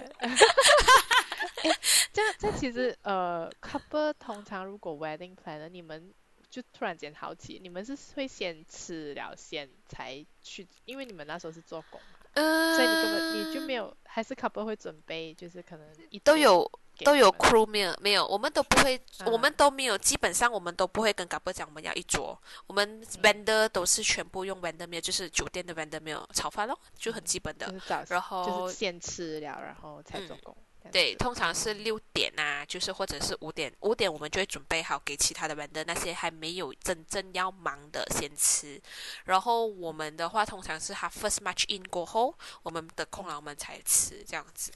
[2.14, 6.14] 这这其实呃 couple 通常如果 wedding plan 你们。
[6.52, 15.88] 就突然间好奇，你们是会先吃了先才去，因为你们那时候是做工嘛，所以你根本你就没有，还是 couple 会准备，就是可能
[16.26, 16.70] 都有
[17.06, 22.38] 都有 crew meal 没有，我们都不会，我们都没有，基本上我们都不会跟 couple 讲我们要一桌，
[22.68, 27.74] 我们 vendor 都是全部用 vendor meal，就是酒店的 vendor meal 炒饭咯，就很基本的，
[28.10, 30.54] 然后就是先吃了，然后才做工。
[30.90, 38.82] 对，通常是六点啊，就是或者是五点，五点我们就会准备好给其他的人的那些还没有真正要忙的先吃，
[39.26, 44.72] 然后我们的话通常是他 first match in 过后，我们的空了我们才吃这样子。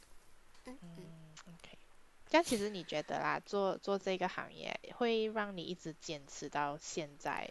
[0.65, 0.78] 嗯
[1.48, 1.78] ，OK。
[2.30, 7.50] 这样其实你觉得啦，做做这个行业会让你一直坚持到现在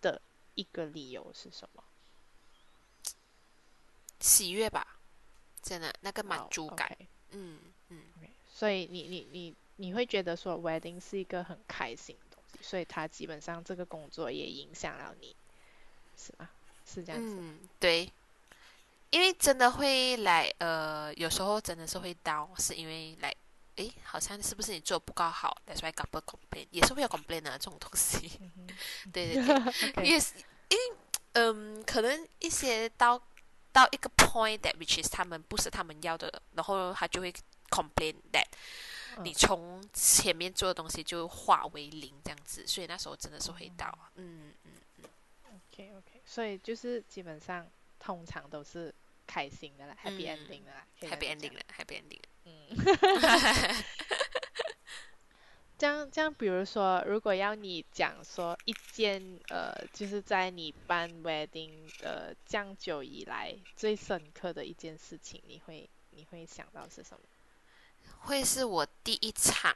[0.00, 0.20] 的
[0.54, 1.82] 一个理由是什么？
[4.20, 4.98] 喜悦吧，
[5.60, 7.06] 真的那个满足感，嗯。
[7.32, 7.58] 嗯，
[8.58, 15.36] 所以你你你你会觉得说 wedding 是一个很开心的东西，所以它基本上这个工作也影响了你，
[16.16, 16.48] 是吗？
[16.86, 17.36] 是这样子。
[17.38, 18.10] 嗯，对。
[19.10, 23.30] 因为真的会来，呃，有时候真的是会 down，是因为来，
[23.76, 28.40] 诶，好像是不是你做不够好？That's why couple complain，也是会有 complain 的这种东西。
[29.12, 29.44] 对对
[29.92, 30.32] 对， 也是
[30.70, 30.96] 因为，
[31.34, 33.22] 嗯，可能一些到
[33.70, 37.30] 到一个 point that which is 他们不是他们要的，然后他就会。
[37.70, 38.46] Complain that
[39.22, 45.04] 你从前面做的东西就化为零这样子，所以那时候真的是会到，嗯嗯嗯。
[45.72, 47.66] OK OK，所以就是基本上
[47.98, 48.94] 通常都是
[49.26, 52.20] 开心的啦，Happy Ending 的啦，Happy Ending 的，Happy Ending。
[52.44, 52.76] 嗯。
[55.78, 67.20] 这 样这样，比如说，如果要你讲说一件呃，就是在你办 wedding 的这样久以来最深刻的一件事情，你会你会想到是什么？
[68.20, 69.74] 会是我第一场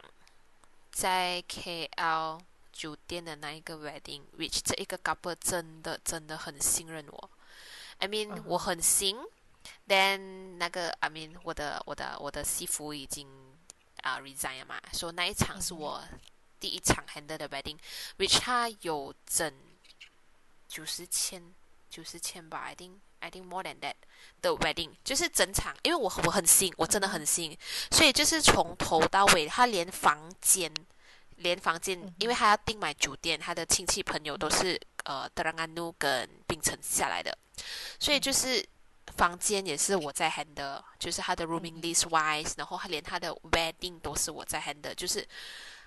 [0.91, 2.41] 在 KL
[2.73, 7.31] 酒店的那一个 wedding，which 这一个 couple 真的真的很信任我。
[7.99, 9.19] I mean 我很行
[9.87, 13.29] ，then 那个 I mean 我的我的我的西服已经
[14.03, 16.03] 啊 resign 了嘛，所以那一场是我
[16.59, 19.53] 第一场 handle 的 wedding，which 他有整
[20.67, 21.55] 九十千
[21.91, 22.99] 九十千吧，I think。
[23.21, 23.95] I think more than that
[24.43, 27.57] 的 wedding 就是整场，因为我我很新，我真的很新，
[27.91, 30.73] 所以就是从头到尾，他连房间，
[31.37, 37.37] 连房间，因为他要订买酒店，他的亲戚朋友都是呃德朗安努跟槟城下来的，
[37.99, 38.67] 所以就是
[39.17, 45.27] 房间也是我在 handle，就是他的 rooming list wise，然后他连他的 wedding 都是我在 handle，就是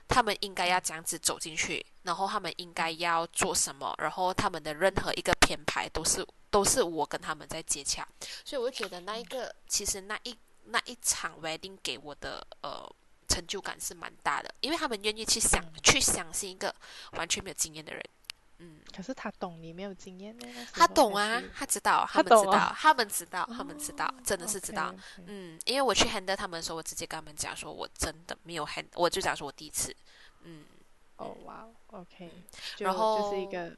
[0.07, 8.07] 他们应该要这样子走进去，然后他们应该要做什么，然后他们的任何一个编排都是都是我跟他们在接洽，
[8.45, 12.87] 所以我就觉得那一个其实那一那一场 wedding 给我的呃
[13.27, 16.73] 成就感是蛮大的，因为他们愿意去想去相信一个
[17.13, 18.03] 完全没有经验的人。
[18.59, 20.47] 嗯，可是他懂你没有经验呢。
[20.71, 24.93] 他懂啊，他知道，他们知道，他们知道，他们知道，真的是知道。
[25.25, 29.93] 嗯，因为我去 handle 他们的时候，我直接跟他们讲说，我真的没有 hand，我就讲说我第一次。
[30.43, 30.65] 嗯，
[31.17, 32.29] 哦哇，OK，
[32.77, 33.75] 然后就是一个，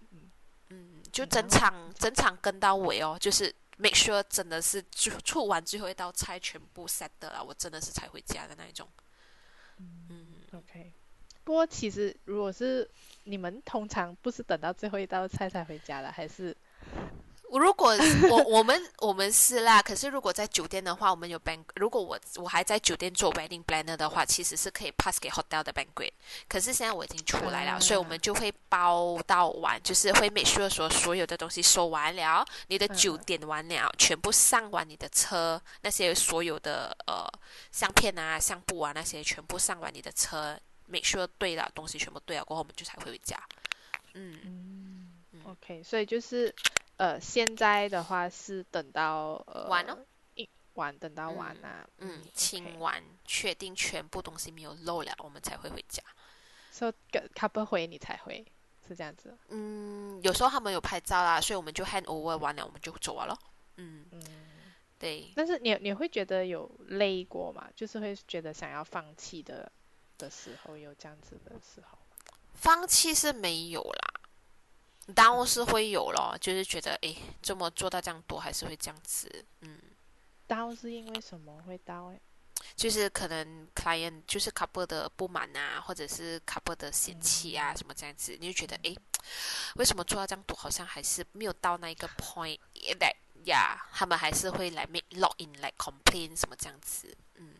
[0.69, 3.45] 嗯，就整场整场跟到尾哦，就是
[3.78, 8.86] make sure 真的是就出完最后一道菜全部 set 的了，我真的是才回家的那一种。
[9.80, 10.91] 嗯，OK。
[11.45, 12.89] 不过其实如果是
[13.23, 16.54] 你们通常不是等到最后一道菜才回家的，还是？
[17.51, 17.95] 如果
[18.29, 21.63] 我我们我们是啦，可是如果在酒店的话，我们有 bank。
[21.75, 26.12] 如果我我还在酒店做 wedding planner 的话，其实是可以 pass 给 hotel 的 banquet。
[26.49, 37.25] 可是现在我已经出来了，所以我们就会包到完，就是会 make sure 说所有的东西收完了，你的酒点完了，全部上完你的车，那些所有的呃
[37.71, 40.60] 相片啊、相簿啊那些全部上完你的车。
[40.88, 43.36] make sure 对了，东西全部对了过后，我们就才会回家。
[44.13, 46.53] 嗯嗯，OK，所以就是
[46.97, 49.97] 呃，现在的话是等到呃完了，
[50.36, 56.01] 一完等到完啊，嗯，清完确定全部东西没有漏了，我们才会回家。
[56.71, 58.45] 所以跟 couple 回你才回，
[58.88, 59.38] 是这样子。
[59.49, 63.38] 嗯，有时候他们有拍照啦，所以我们就 hand over 完了，我们就走了。
[63.77, 64.21] 嗯嗯，
[64.97, 65.31] 对。
[65.36, 67.69] 但是你你会觉得有累过吗？
[67.75, 69.71] 就是会觉得想要放弃的。
[70.17, 71.97] 的时候有这样子的时候，
[72.53, 74.13] 放弃是没有啦，
[75.13, 79.29] 耽误是会有咯，就是觉得哎，这么做到这样多还是会这样子，
[79.61, 79.79] 嗯。
[80.47, 82.19] 耽误是因为什么会耽误？
[82.75, 88.95] 就是可能 client 就是 couple 的不满啊，或者是 couple 的嫌弃啊，什么这样子，你就觉得哎，
[89.75, 92.59] 为什么做到这样多，好像还是没有到那一个 point
[92.99, 93.13] that
[93.43, 97.53] yeah，他们还是会来 make log in like complain 什么这样子，嗯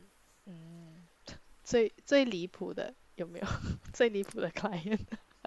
[0.45, 1.08] 嗯。
[1.63, 3.47] 最最离谱的有没有？
[3.93, 4.99] 最离谱的 client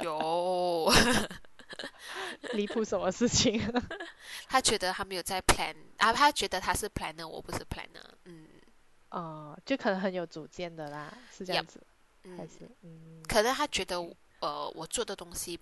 [0.02, 0.92] 有，
[2.54, 3.60] 离谱什么事情？
[4.48, 8.04] 他觉得他没有在 plan 啊，他觉得他是 planner，我不是 planner。
[8.24, 8.46] 嗯，
[9.10, 11.80] 哦，就可能很有主见的啦，是这样子，
[12.36, 13.22] 还是嗯？
[13.28, 13.96] 可能他觉得
[14.40, 15.58] 呃，我做的东西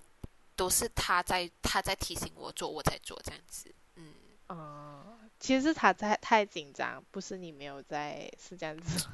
[0.54, 3.74] 都是他在他在提醒我做，我才做这样子。
[3.96, 4.12] 嗯，
[4.48, 9.06] 哦，其实他在太紧张，不是你没有在，是这样子。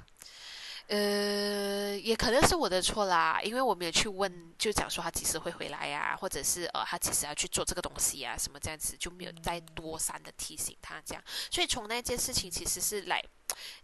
[0.93, 11.25] 呃，也可能是我的错啦，因为我没有去问，就讲说他几时会回来呀，或者是呃，他其实要去做这个东西呀，什么这样子，就没有再多三的提醒他这样。
[11.51, 13.25] 所以从那件事情其实是来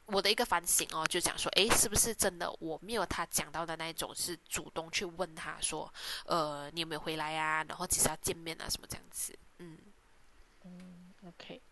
[0.05, 5.91] 我的一个反省哦，就讲说，诶，是不是真的我没有他讲到的那一种，是主动去问他说，
[6.27, 7.65] 呃，你有没有回来呀？
[7.67, 8.69] 然后几时要见面啊？
[8.69, 9.35] 什么这样子？
[9.61, 9.79] 嗯
[10.65, 11.63] 嗯，OK。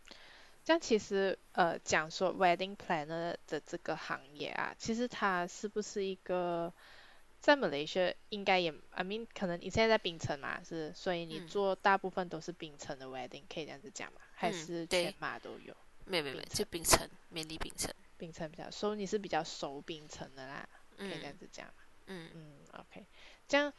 [0.66, 6.72] 这样其实呃讲说 wedding planner 的这个行业啊，其实它是不是一个
[7.38, 14.20] 在 Malaysia 应该也 I mean 可能你现在在槟城嘛，是所以你做大部分都是槟城的 wedding，可以这样子讲吗？
[14.34, 15.72] 还是全马都有？
[16.04, 17.94] 没有没有，就槟城，美丽槟城。
[18.18, 21.74] 槟城比较，所以你是比较熟槟城的啦，可以这样子讲嘛？
[22.06, 23.06] 嗯嗯，OK，
[23.46, 23.72] 这样。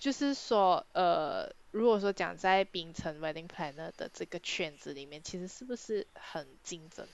[0.00, 7.06] 就是说，呃，如果说讲在槟城 wedding planner 的这个圈子里面，其实是不是很竞争？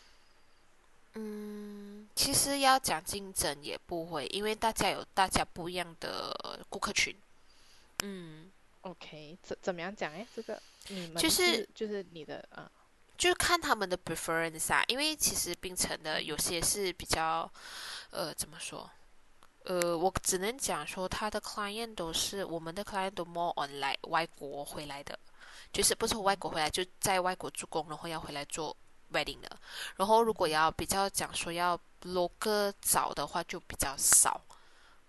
[1.14, 7.12] 嗯，其实要讲竞争也不会，因为大家有大家不一样的顾客群。
[8.05, 8.51] 嗯
[8.83, 10.12] ，OK，怎怎么样讲？
[10.12, 12.70] 哎，这个你们就是就是你的啊，
[13.18, 17.51] 就是看他们的 preference 啊，因为其实槟城的有些是比较，
[18.11, 18.88] 呃，怎么说？
[19.66, 25.18] 呃，我只能讲说，他的 client 都是我们的 client 都 more on 来外国回来的，
[25.72, 28.76] 就是不是从外国回来，就在外国做工，然后要回来做
[29.12, 29.59] wedding 的。
[29.96, 34.40] 然后如果要比较讲说要 local 找的话，就比较少。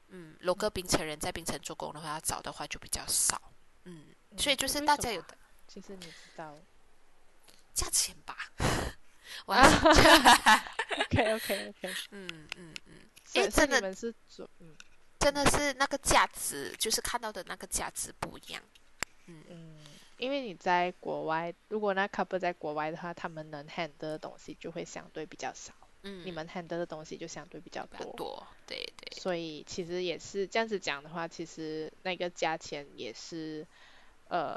[0.07, 3.39] 嗯，local 槟城人在冰城做工的话，要找的话就比较少。
[3.83, 4.05] 嗯，
[4.37, 6.55] 所以就是大家有的，其实你知道
[7.75, 8.35] 价钱吧？
[9.45, 12.86] 哇，OK OK OK，嗯嗯嗯。
[13.37, 14.13] 哎，真的是，
[14.59, 14.75] 嗯，
[15.19, 18.61] 真的是那个价值，就是看到的那个价值不一样。
[19.25, 19.77] 嗯嗯，
[20.17, 25.73] 因为你在国外，如果那 couple 在国外的话，他们能 handle 的东西就会相对比较少。
[26.03, 28.13] 嗯，你们 handle 的东西就相对比较多。
[28.15, 29.19] 多，对对。
[29.19, 33.67] 所以其实也是这样子讲的话，其实那个价钱也是，
[34.29, 34.55] 呃，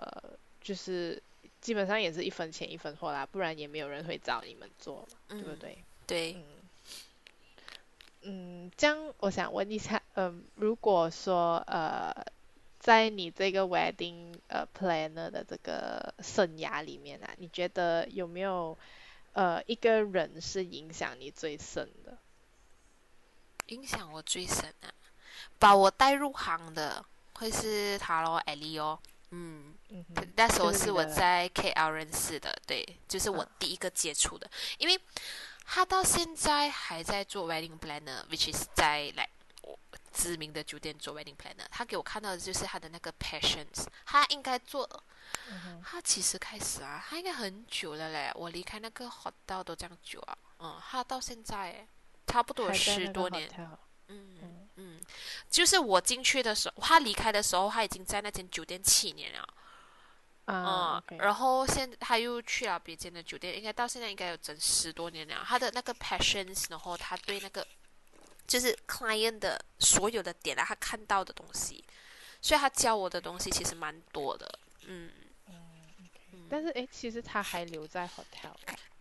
[0.60, 1.20] 就是
[1.60, 5.82] 基本上也是一分钱一分货啦，不然也没有人会找你们做嘛，对不对？
[6.06, 6.34] 对。
[6.34, 6.59] 嗯。
[8.22, 12.14] 嗯，这样我想问一下，嗯，如果说呃，
[12.78, 18.76] 在你这个 wedding 呃 planner 的这个生涯里面啊，你觉得有没有
[19.32, 22.18] 呃一个人是影响你最深的？
[23.68, 24.92] 影响我最深啊，
[25.58, 27.02] 把我带入行的
[27.34, 28.98] 会是他咯，艾利哦，
[29.30, 29.74] 嗯，
[30.36, 35.00] 那时候是我在 KL 认识的，对，就是我第一个接触的，因为。
[35.72, 39.28] 他到现在还在做 wedding planner，which is 在来
[40.12, 41.64] 知名的酒店做 wedding planner。
[41.70, 43.86] 他给我看到的就是他的那个 passions。
[44.04, 44.84] 他应该做，
[45.84, 48.32] 他其实开始啊，他应该很久了嘞。
[48.34, 51.86] 我离开那个 hotel 都这样久啊，嗯，他到现在
[52.26, 53.48] 差不多十多年。
[54.08, 55.00] 嗯嗯，
[55.48, 59.48] 就是我进去的时候，他离开的时候，他已经在那间酒店七年了。
[60.52, 65.44] 嗯，然后现他又去了别间的酒店，应该到现在应该有整十多年了。
[65.46, 67.66] 他的那个 passions，然后他对那个
[68.46, 71.84] 就是 client 的所有的点啊，他看到的东西，
[72.42, 74.58] 所以他教我的东西其实蛮多的。
[74.86, 75.10] 嗯
[75.46, 78.52] 嗯，但是哎，其实他还留在 hotel。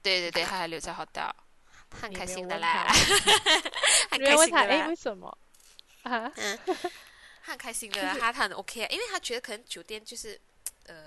[0.01, 1.31] 对对对，他还留在 hotel，
[1.89, 2.85] 他很开心的啦。
[4.11, 4.87] 很开心的啦。
[4.87, 5.37] 为什么？
[6.03, 6.31] 啊？
[6.35, 6.59] 嗯，
[7.43, 10.39] 他很开心的，他他很 OK，因为他觉得可能酒店就是。
[10.89, 11.05] 呃，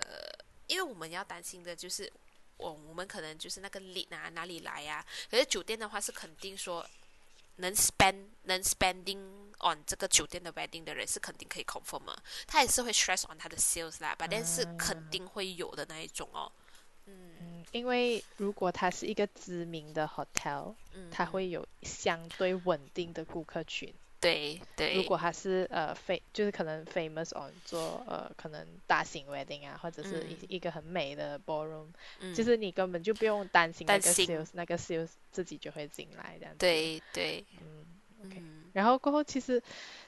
[0.68, 2.10] 因为我们要担心的就是，
[2.56, 5.04] 我我们可能就是那个力啊哪里来呀？
[5.28, 6.86] 可是酒店的话是肯定说，
[7.56, 9.18] 能 spend 能 spending
[9.58, 12.16] on 这个酒店的 wedding 的人是肯定可以 confirm 嘛，
[12.46, 16.50] 他也是会 stress on 他的 sales 啦，但是肯定会有的那一种哦。
[17.06, 23.92] 嗯，因为如果他是一个知名的 hotel，嗯，它会有相对稳定的顾客群。
[24.22, 31.88] 对对，如果他是呃非就是可能 famous on 做呃可能大型 wedding 啊，或者是一一个很美的 ballroom，
[32.32, 36.58] 就是你根本就不用担心那个 sales，那个 sales 自己就会进来这样子。
[36.60, 37.84] 对对，嗯
[38.24, 38.40] ，OK。
[38.72, 39.60] 然后过后其实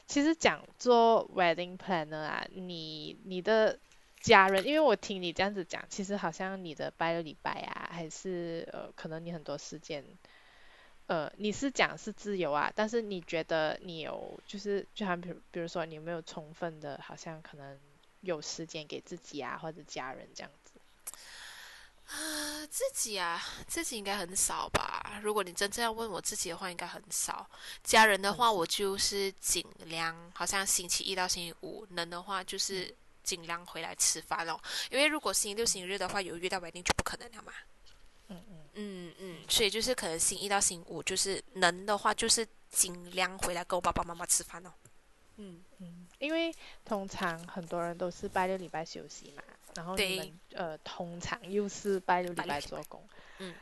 [0.07, 3.77] 其实讲做 wedding planner 啊，你你的
[4.21, 10.05] 家人，因为我听你这样子讲，其实好像你的拜六礼拜啊，还是呃可能你很多时间。
[11.07, 17.79] 呃，你是讲是自由啊，但是你觉得你有就是，就像比如比如说，你有没有充分的，好像可能
[18.23, 20.73] 有时间给自己啊，或者家人这样子？
[22.07, 25.21] 啊，自己啊，自己应该很少吧。
[25.23, 27.47] 如果你真正要问我自己的话，应该很少。
[27.83, 34.59] 家人的话，我就是尽量，好像星期一到星期五能的话，就是尽量回来吃饭哦。
[34.91, 37.53] 因为如果星期六、星期日的话，有遇到一定就不可能了嘛。
[38.29, 38.55] 嗯嗯。
[38.77, 44.73] 嗯嗯，所以就是可能星期一到星期五，就是能的话，就是尽量回来跟我爸爸妈妈吃饭哦。
[45.37, 49.43] 嗯嗯，因为通常很多人都是拜六礼拜休息嘛，
[49.75, 53.05] 然后你们呃通常又是拜六礼拜做工。
[53.39, 53.53] 嗯，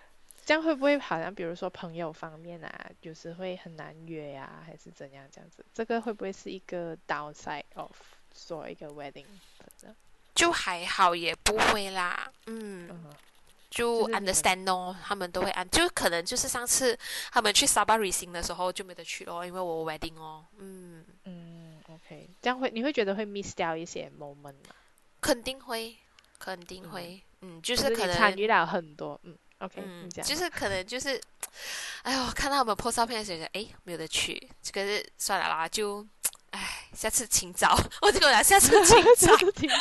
[0.44, 5.64] 这样会不会好像比如说朋友方面啊，就是会很难约呀，还是怎样这样子？
[5.72, 7.96] 这个会不会是一个 downside of
[8.30, 9.24] 做一个 wedding
[10.34, 12.30] 就还好，也不会啦。
[12.46, 12.88] 嗯。
[13.72, 16.96] 就 understand 哦，他们都会按，就可能就是上次
[17.32, 24.74] 他们去沙巴旅行的时候就没得去咯，因为我 wedding 哦，嗯嗯，OK，这样会你会觉得会 miss 掉一些 moment 吗？
[25.22, 25.96] 肯定会，
[26.38, 31.18] 肯定会，嗯，就是可能参与了很多，嗯，OK，嗯，就是可能就是，
[32.02, 36.06] 哎呦，看到他们 po 照片的时候，哎，没有得去，这个是算了啦，就，
[36.52, 39.76] 哎，下次请早， 我这个人下次请早， 请早。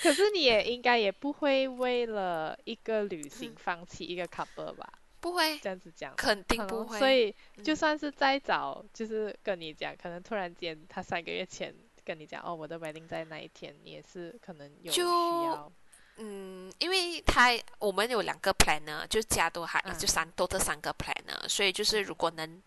[0.02, 4.92] 可是你也应该也不会为了一个旅行放弃一个 couple 吧？
[5.20, 6.98] 不会这样子讲，肯定不会。
[6.98, 11.74] 所以就算是再早，就是跟你讲，可能突然间他三个月前
[12.04, 15.72] 跟你讲，哦，我的 wedding 在那一天，你也是可能有需要。
[16.16, 22.62] 嗯，因为他我们有两个 planner，就加多还就三多这三个 planner，所以就是如果能。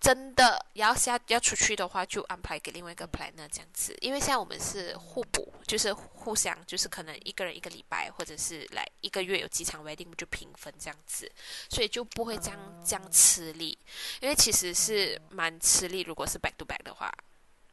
[0.00, 11.30] 真的要下要出去的话，就安排给另外一个 planner 这样子，因为现在我们是互补，就是互相，就是可能一个人一个礼拜，或者是来一个月有几场 wedding 就平分这样子，
[11.70, 13.78] 所以就不会这样这样吃力，
[14.20, 17.10] 因为其实是蛮吃力，如果是 back to back 的话，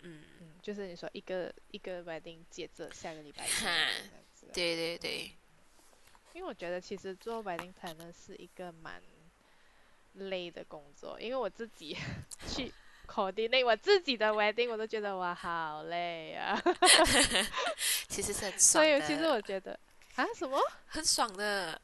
[0.02, 3.46] 嗯嗯，就是你说一个一个 wedding 接着下个礼拜，
[4.54, 5.32] 对对对，
[6.32, 9.02] 因为我觉得其实做 wedding planner 是一个蛮。
[10.14, 11.96] 累的工作，因为我自己
[12.48, 12.72] 去
[13.08, 16.62] coordinate 我自己的 wedding，我都觉得我好累啊。
[18.08, 19.80] 其实是很爽所以其实我觉得
[20.16, 21.80] 啊什么很爽的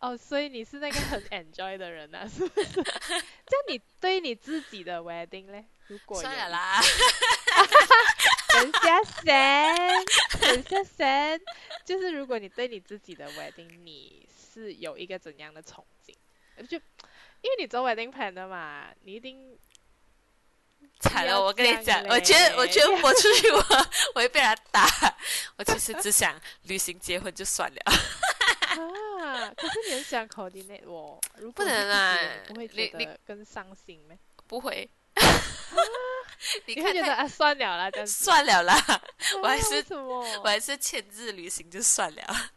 [0.00, 2.72] 哦，所以你是那个很 enjoy 的人呐，是不是？
[2.72, 5.64] 这样你对你自己的 wedding 嘞？
[5.88, 6.80] 如果算了啦。
[8.50, 9.74] 等下先，
[10.40, 11.40] 等下先，
[11.84, 16.14] 就是如果你对你自己的 wedding 你是有一个怎样的憧憬，
[16.66, 16.78] 就
[17.42, 19.58] 因为你做 wedding plan 的嘛，你一定
[21.00, 23.64] 惨了，我跟你讲，我觉得我觉得我出去我
[24.14, 24.86] 我会被他打。
[25.56, 27.80] 我其实只想旅行结婚就算了，
[29.22, 32.18] 啊，可是你很想 coordinate 我，如果不能啊
[32.48, 34.16] 你不会觉得更伤心吗？
[34.46, 34.88] 不会。
[36.66, 38.06] 你 你看觉得啊，算了啦。
[38.06, 39.02] 算了啦，啊
[39.42, 39.84] 我还是？
[39.94, 42.50] 我还是签字旅行就算了。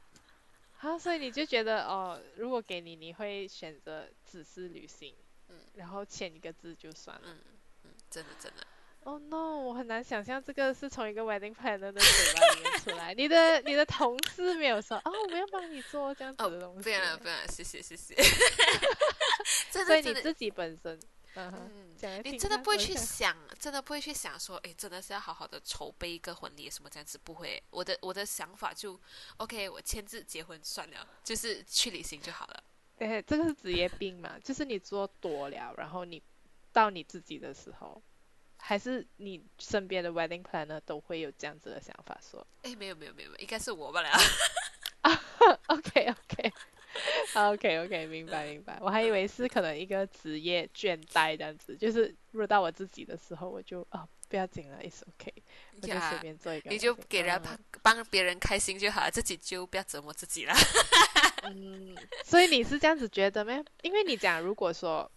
[0.81, 5.15] 啊，所以你就觉得哦，如果给你，你会选择只是旅行，
[5.49, 7.27] 嗯然后签一个字就算了。
[7.27, 7.37] 嗯
[7.83, 8.65] 嗯，真的真的。
[9.03, 13.13] Oh no，我很难想象这个是从一个 wedding planner 的嘴巴里面出来。
[13.15, 16.83] 你的你的同事没有说哦，我们要帮你做这样子哦的东西。
[16.83, 18.15] 不要了不要了，谢谢谢谢。
[19.71, 20.99] 真所以你自己本身，
[21.35, 27.61] 嗯你真的不会去想，真的不会去想说，哎，真的是要好好的筹备一个婚礼什么这样子，不会。
[27.69, 28.99] 我的我的想法就
[29.37, 32.63] ，OK，我签字结婚算了，就是去旅行就好了。
[32.99, 34.37] 哎，这个是职业病嘛？
[34.43, 36.21] 就是你做多了，然后你
[36.73, 38.01] 到你自己的时候，
[38.57, 44.09] 还是你身边的 wedding planner 都会有这样子的想法说哎，没有没有没有，应该是我吧了。
[45.67, 46.53] ，OK OK。
[47.35, 55.33] OK OK，明白明白，我还以为是可能一个职业倦怠这样子，就是入到我自己的时候，我就啊不要紧了，It's OK，
[55.75, 60.53] 我就随，便做一个你就给人嗯帮帮别人开心就好了，自己就不要折磨自己了。
[61.43, 63.63] 嗯，所以你是这样子觉得吗？
[63.81, 65.09] 因为你讲如果说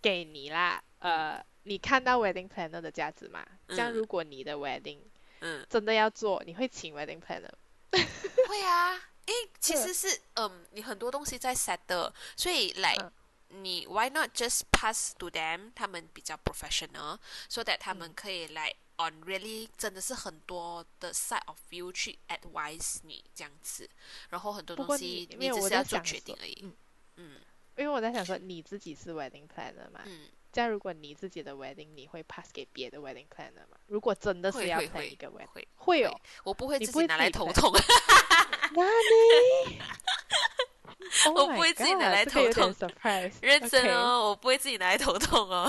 [0.00, 3.46] 给你啦，呃，你看到 wedding planner 的价值嘛？
[3.68, 4.98] 这样嗯如果你的 wedding
[5.40, 7.50] 嗯，真的要做，你会请 wedding planner？
[7.92, 12.94] 会啊，诶，其实是嗯，你很多东西在 set 的，所以来。
[13.00, 13.12] 嗯
[13.62, 15.70] 你 why not just pass to them？
[15.72, 23.88] 他们比较 professional，so that 他们嗯可以来 on really 真的是很多的 side of view 去 advise 你这样子，
[24.30, 26.58] 然后很多东西你没有只是要做决定而已。
[26.64, 26.76] 嗯
[27.14, 27.40] 嗯
[27.76, 33.78] 因为我在想说你自己是 wedding planner 嘛，嗯，这样如果你自己的 wedding 你会 pass 给别的 wedding planner 吗？
[33.86, 37.70] 如果真的是要会会 plan 一个 wedding，会会哦，我不会你不会自己拿来头 plan
[38.74, 38.76] 痛。
[38.76, 38.84] 那
[39.70, 39.78] 你
[41.34, 45.64] 我 Oh 不会自己拿来头 surprise，认真哦，我不会自己拿来头痛哦。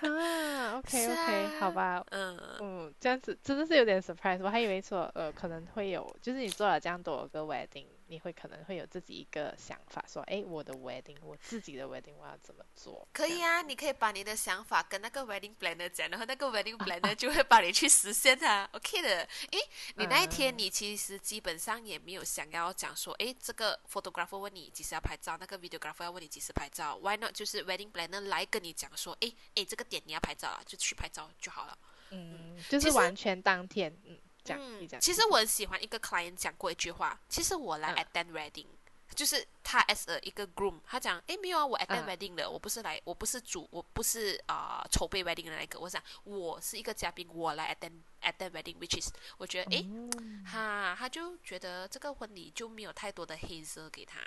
[0.00, 13.06] 啊，OK OK，好啊吧，嗯，嗯，这样子真的是有点 surprise，我还以为说呃可能会有，就是你做了这样多个 wedding，你会可能会有自己一个想法，说哎我的 wedding，我自己的 wedding 我要怎么做？
[13.12, 19.08] 可以啊，你可以把你的想法跟那个 wedding planner 讲，然后那个 wedding planner 就会帮你去实现它，OK 的。
[19.52, 19.58] 诶，
[19.94, 31.78] 你那一天嗯你其实基本上也没有想要讲说，诶，这个 photographer 问你几时要拍照，那个 videographer 要问你几时拍照，Why not 就是 wedding planner 来跟你讲说，诶诶，这个点你要拍照啊，就去拍照就好了。
[32.10, 37.96] 嗯，就是完全当天，嗯，嗯，讲，其实我很喜欢一个 client 讲过一句话，其实我来嗯。
[38.04, 38.66] attend wedding，、
[39.14, 54.20] 就是他 as a 一个 groom，他讲，诶，没有啊，我 attend 嗯 wedding 的，我不是来，我不是主，我不是啊、呃筹备 wedding 的那个，我想我是一个嘉宾，我来 attend attend wedding，which is 我觉得，诶，嗯哈，他就觉得这个婚礼就没有太多的黑色给他，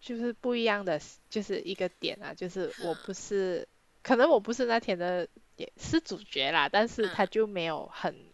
[0.00, 3.66] 就是不一样的，就是一个点啊，就是我嗯不是，
[4.02, 7.10] 可能我不是那天的也是主角啦，但是嗯。
[7.14, 8.32] 他就没有很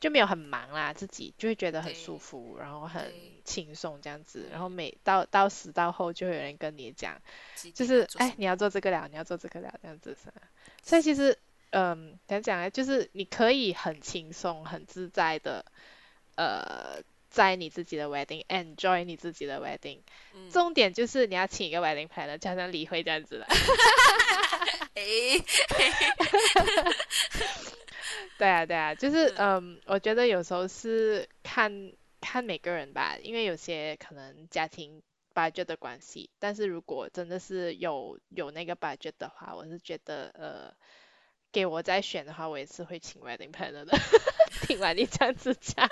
[0.00, 3.12] 就没有很忙啦，自己就会觉得很舒服，然后很
[3.44, 7.20] 轻松这样子，嗯然后每到到时到后就会有人跟你讲，
[7.74, 10.32] 就是哎你要做这个了，你要做这个了这样子是
[10.82, 11.38] 所以其实
[11.70, 15.64] 嗯怎样讲呢，就是你可以很轻松很自在的
[16.36, 17.00] 呃。
[17.30, 20.00] 在你自己的 wedding，enjoy 你自己的 wedding，
[20.34, 23.46] 嗯，重点就是你要请一个 wedding planner，就好像理会这样子的。
[24.94, 25.38] 诶，
[28.40, 35.02] 对啊，对啊，就是嗯嗯，我觉得有时候是看看每个人吧，因为有些可能家庭
[35.34, 40.72] budget 的关系，但是如果真的是有有那个 budget 的话，我是觉得呃，
[41.52, 43.92] 给我再选的话，我也是会请 wedding planner 的。
[44.66, 45.86] 听完你这样子讲，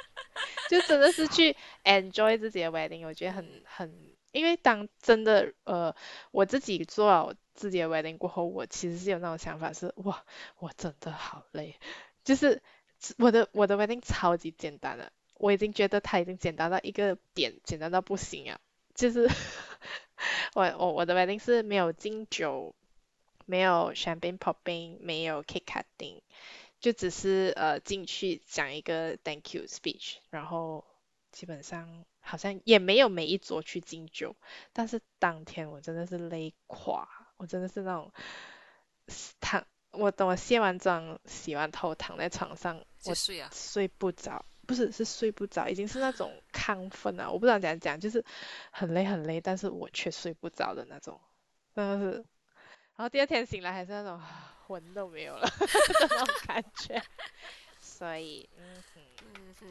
[0.70, 3.94] 就真的是去 enjoy 自己的 wedding，我觉得很很，
[4.32, 5.94] 因为当真的呃
[6.30, 10.24] 我自己做了自己的 wedding 过后，我其实是有那种想法是哇，
[10.58, 11.76] 我真的好累，
[12.28, 12.62] 就是
[13.16, 18.60] 我的我的 wedding 超级简单的，我已经觉得它已经简单到一个点，简单到不行啊，
[18.94, 19.26] 就是
[20.52, 22.74] 我我我的 wedding 是没有敬酒，
[23.46, 26.20] 没有 champagne popping，没有 cake cutting。
[26.80, 30.84] 就只是呃进去讲一个 thank you speech，然后
[31.32, 34.36] 基本上好像也没有每一桌去敬酒，
[34.74, 37.08] 但是当天我真的是累垮，
[37.38, 38.12] 我真的是那种
[39.40, 39.66] 躺
[39.98, 48.24] 我等我卸完妆、洗完头，躺在床上，我睡啊，睡不着，不是是睡不着，已经是那种亢奋啊，我不知道怎样讲，就是
[48.70, 51.20] 很累很累，但是我却睡不着的那种，
[51.74, 52.16] 真的是，
[52.96, 54.20] 然后第二天醒来还是那种
[54.66, 55.48] 魂都没有了
[56.00, 57.02] 那种感觉，
[57.80, 59.02] 所以，嗯哼，
[59.34, 59.66] 嗯哼，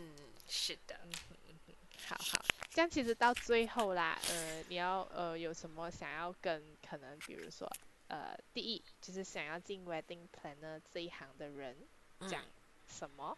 [0.47, 1.73] 是的，嗯哼嗯哼，
[2.07, 7.69] 好好，这样其实到最后啦，呃，你要呃有什么想要跟可能比如说。
[8.07, 11.75] 呃，第一就是想要进 wedding planner 这一行的人
[12.27, 12.41] 讲
[12.87, 13.37] 什么，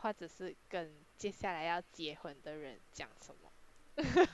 [0.00, 3.52] 或者是跟接下来要结婚的人讲什么。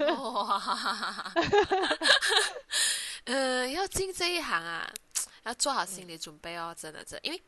[0.06, 1.32] 哇，
[3.26, 4.92] 呃，要进这一行啊，
[5.44, 7.42] 要做好心理准备哦，真的，真，因为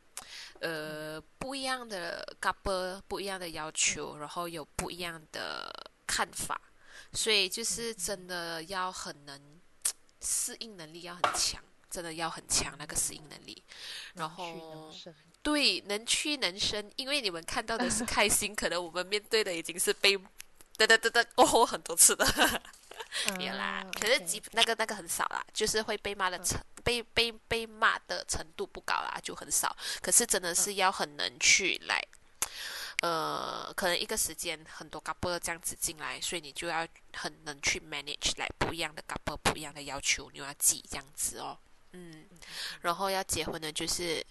[0.60, 5.68] 呃，不一样的 couple，不一样的要求，然后有不一样的
[6.06, 6.60] 看法，
[7.12, 9.60] 所以就是真的要很能
[10.22, 11.62] 适应能力要很强。
[11.94, 13.62] 真的要很强那个适应能力，
[14.14, 14.92] 然后
[15.44, 20.18] 对能屈能伸，因为你们看到的是开心，可能我们面对的已经是被
[20.76, 22.26] 哒哒哒哒过后很多次的，
[23.38, 23.86] 没有啦。
[23.92, 29.76] 可是基那个那个很少啦，就是会被骂的程被被被骂的程度不高啦，就很少。
[30.02, 32.02] 可是真的是要很能去来，
[33.02, 41.56] 呃，可能一个时间很多 couple 这样子进来，所以你就要很能去 manage 来不一样的 couple 不一样的要求，你要记这样子哦。
[41.94, 42.26] 嗯，
[42.82, 44.24] 然后要结婚的，就是，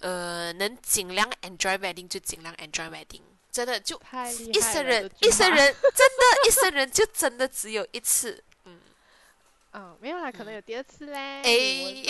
[0.00, 3.20] 呃，能尽量 enjoy wedding 就尽量 enjoy wedding，
[3.52, 4.00] 真的就
[4.52, 8.80] 一生人，一生人，真的，一生人就真的只有一次，嗯，
[9.74, 12.02] 嗯，没有啦，可能有第二次嘞，哎，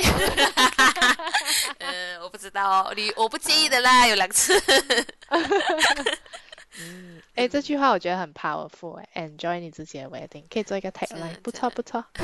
[1.80, 4.54] 呃，我不知道，你我不介意的啦，有两次。
[6.80, 12.04] 嗯，哎，这句话我觉得很 powerful，哎，enjoy 你自己的 wedding，可以做一个 tagline，不错不错，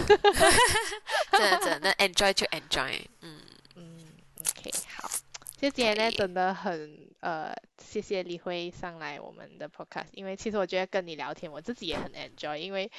[1.33, 3.41] 真的真的，enjoy 就 enjoy，嗯。
[3.77, 3.99] 嗯
[4.41, 5.09] ，OK，好，
[5.57, 12.91] 就今天呢真的很呃，谢谢李辉上来我们的 podcast，因为其实我觉得跟你聊天，我自己也很 enjoy，因为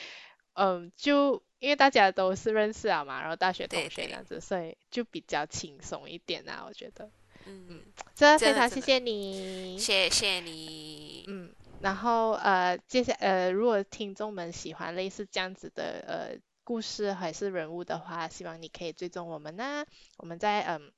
[0.54, 7.10] 嗯，就因为大家都是认识啊嘛，然后大学同学这样子，所以就比较轻松一点啊，我觉得。
[7.46, 7.82] 嗯，
[8.16, 11.26] 真的非常谢谢你，谢谢你。
[11.28, 19.86] 嗯，然后呃，接下呃，如果听众们喜欢类似这样子的呃故事还是人物的话，希望你可以追踪我们呢。
[20.18, 20.92] 我们在嗯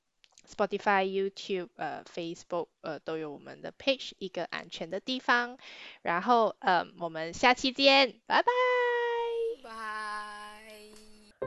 [0.46, 5.56] Spotify、YouTube、呃 Facebook 呃都有我们的 page，一个安全的地方。
[6.02, 8.52] 然后呃，我们下期见，拜拜。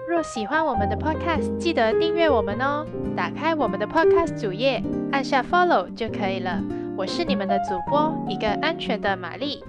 [0.07, 2.85] 若喜欢我们的 Podcast，记得订阅我们哦。
[3.13, 4.81] 打开我们的 Podcast 主页，
[5.11, 6.63] 按下 Follow 就可以了。
[6.95, 9.61] 我是你们的主播，一个安全的玛丽。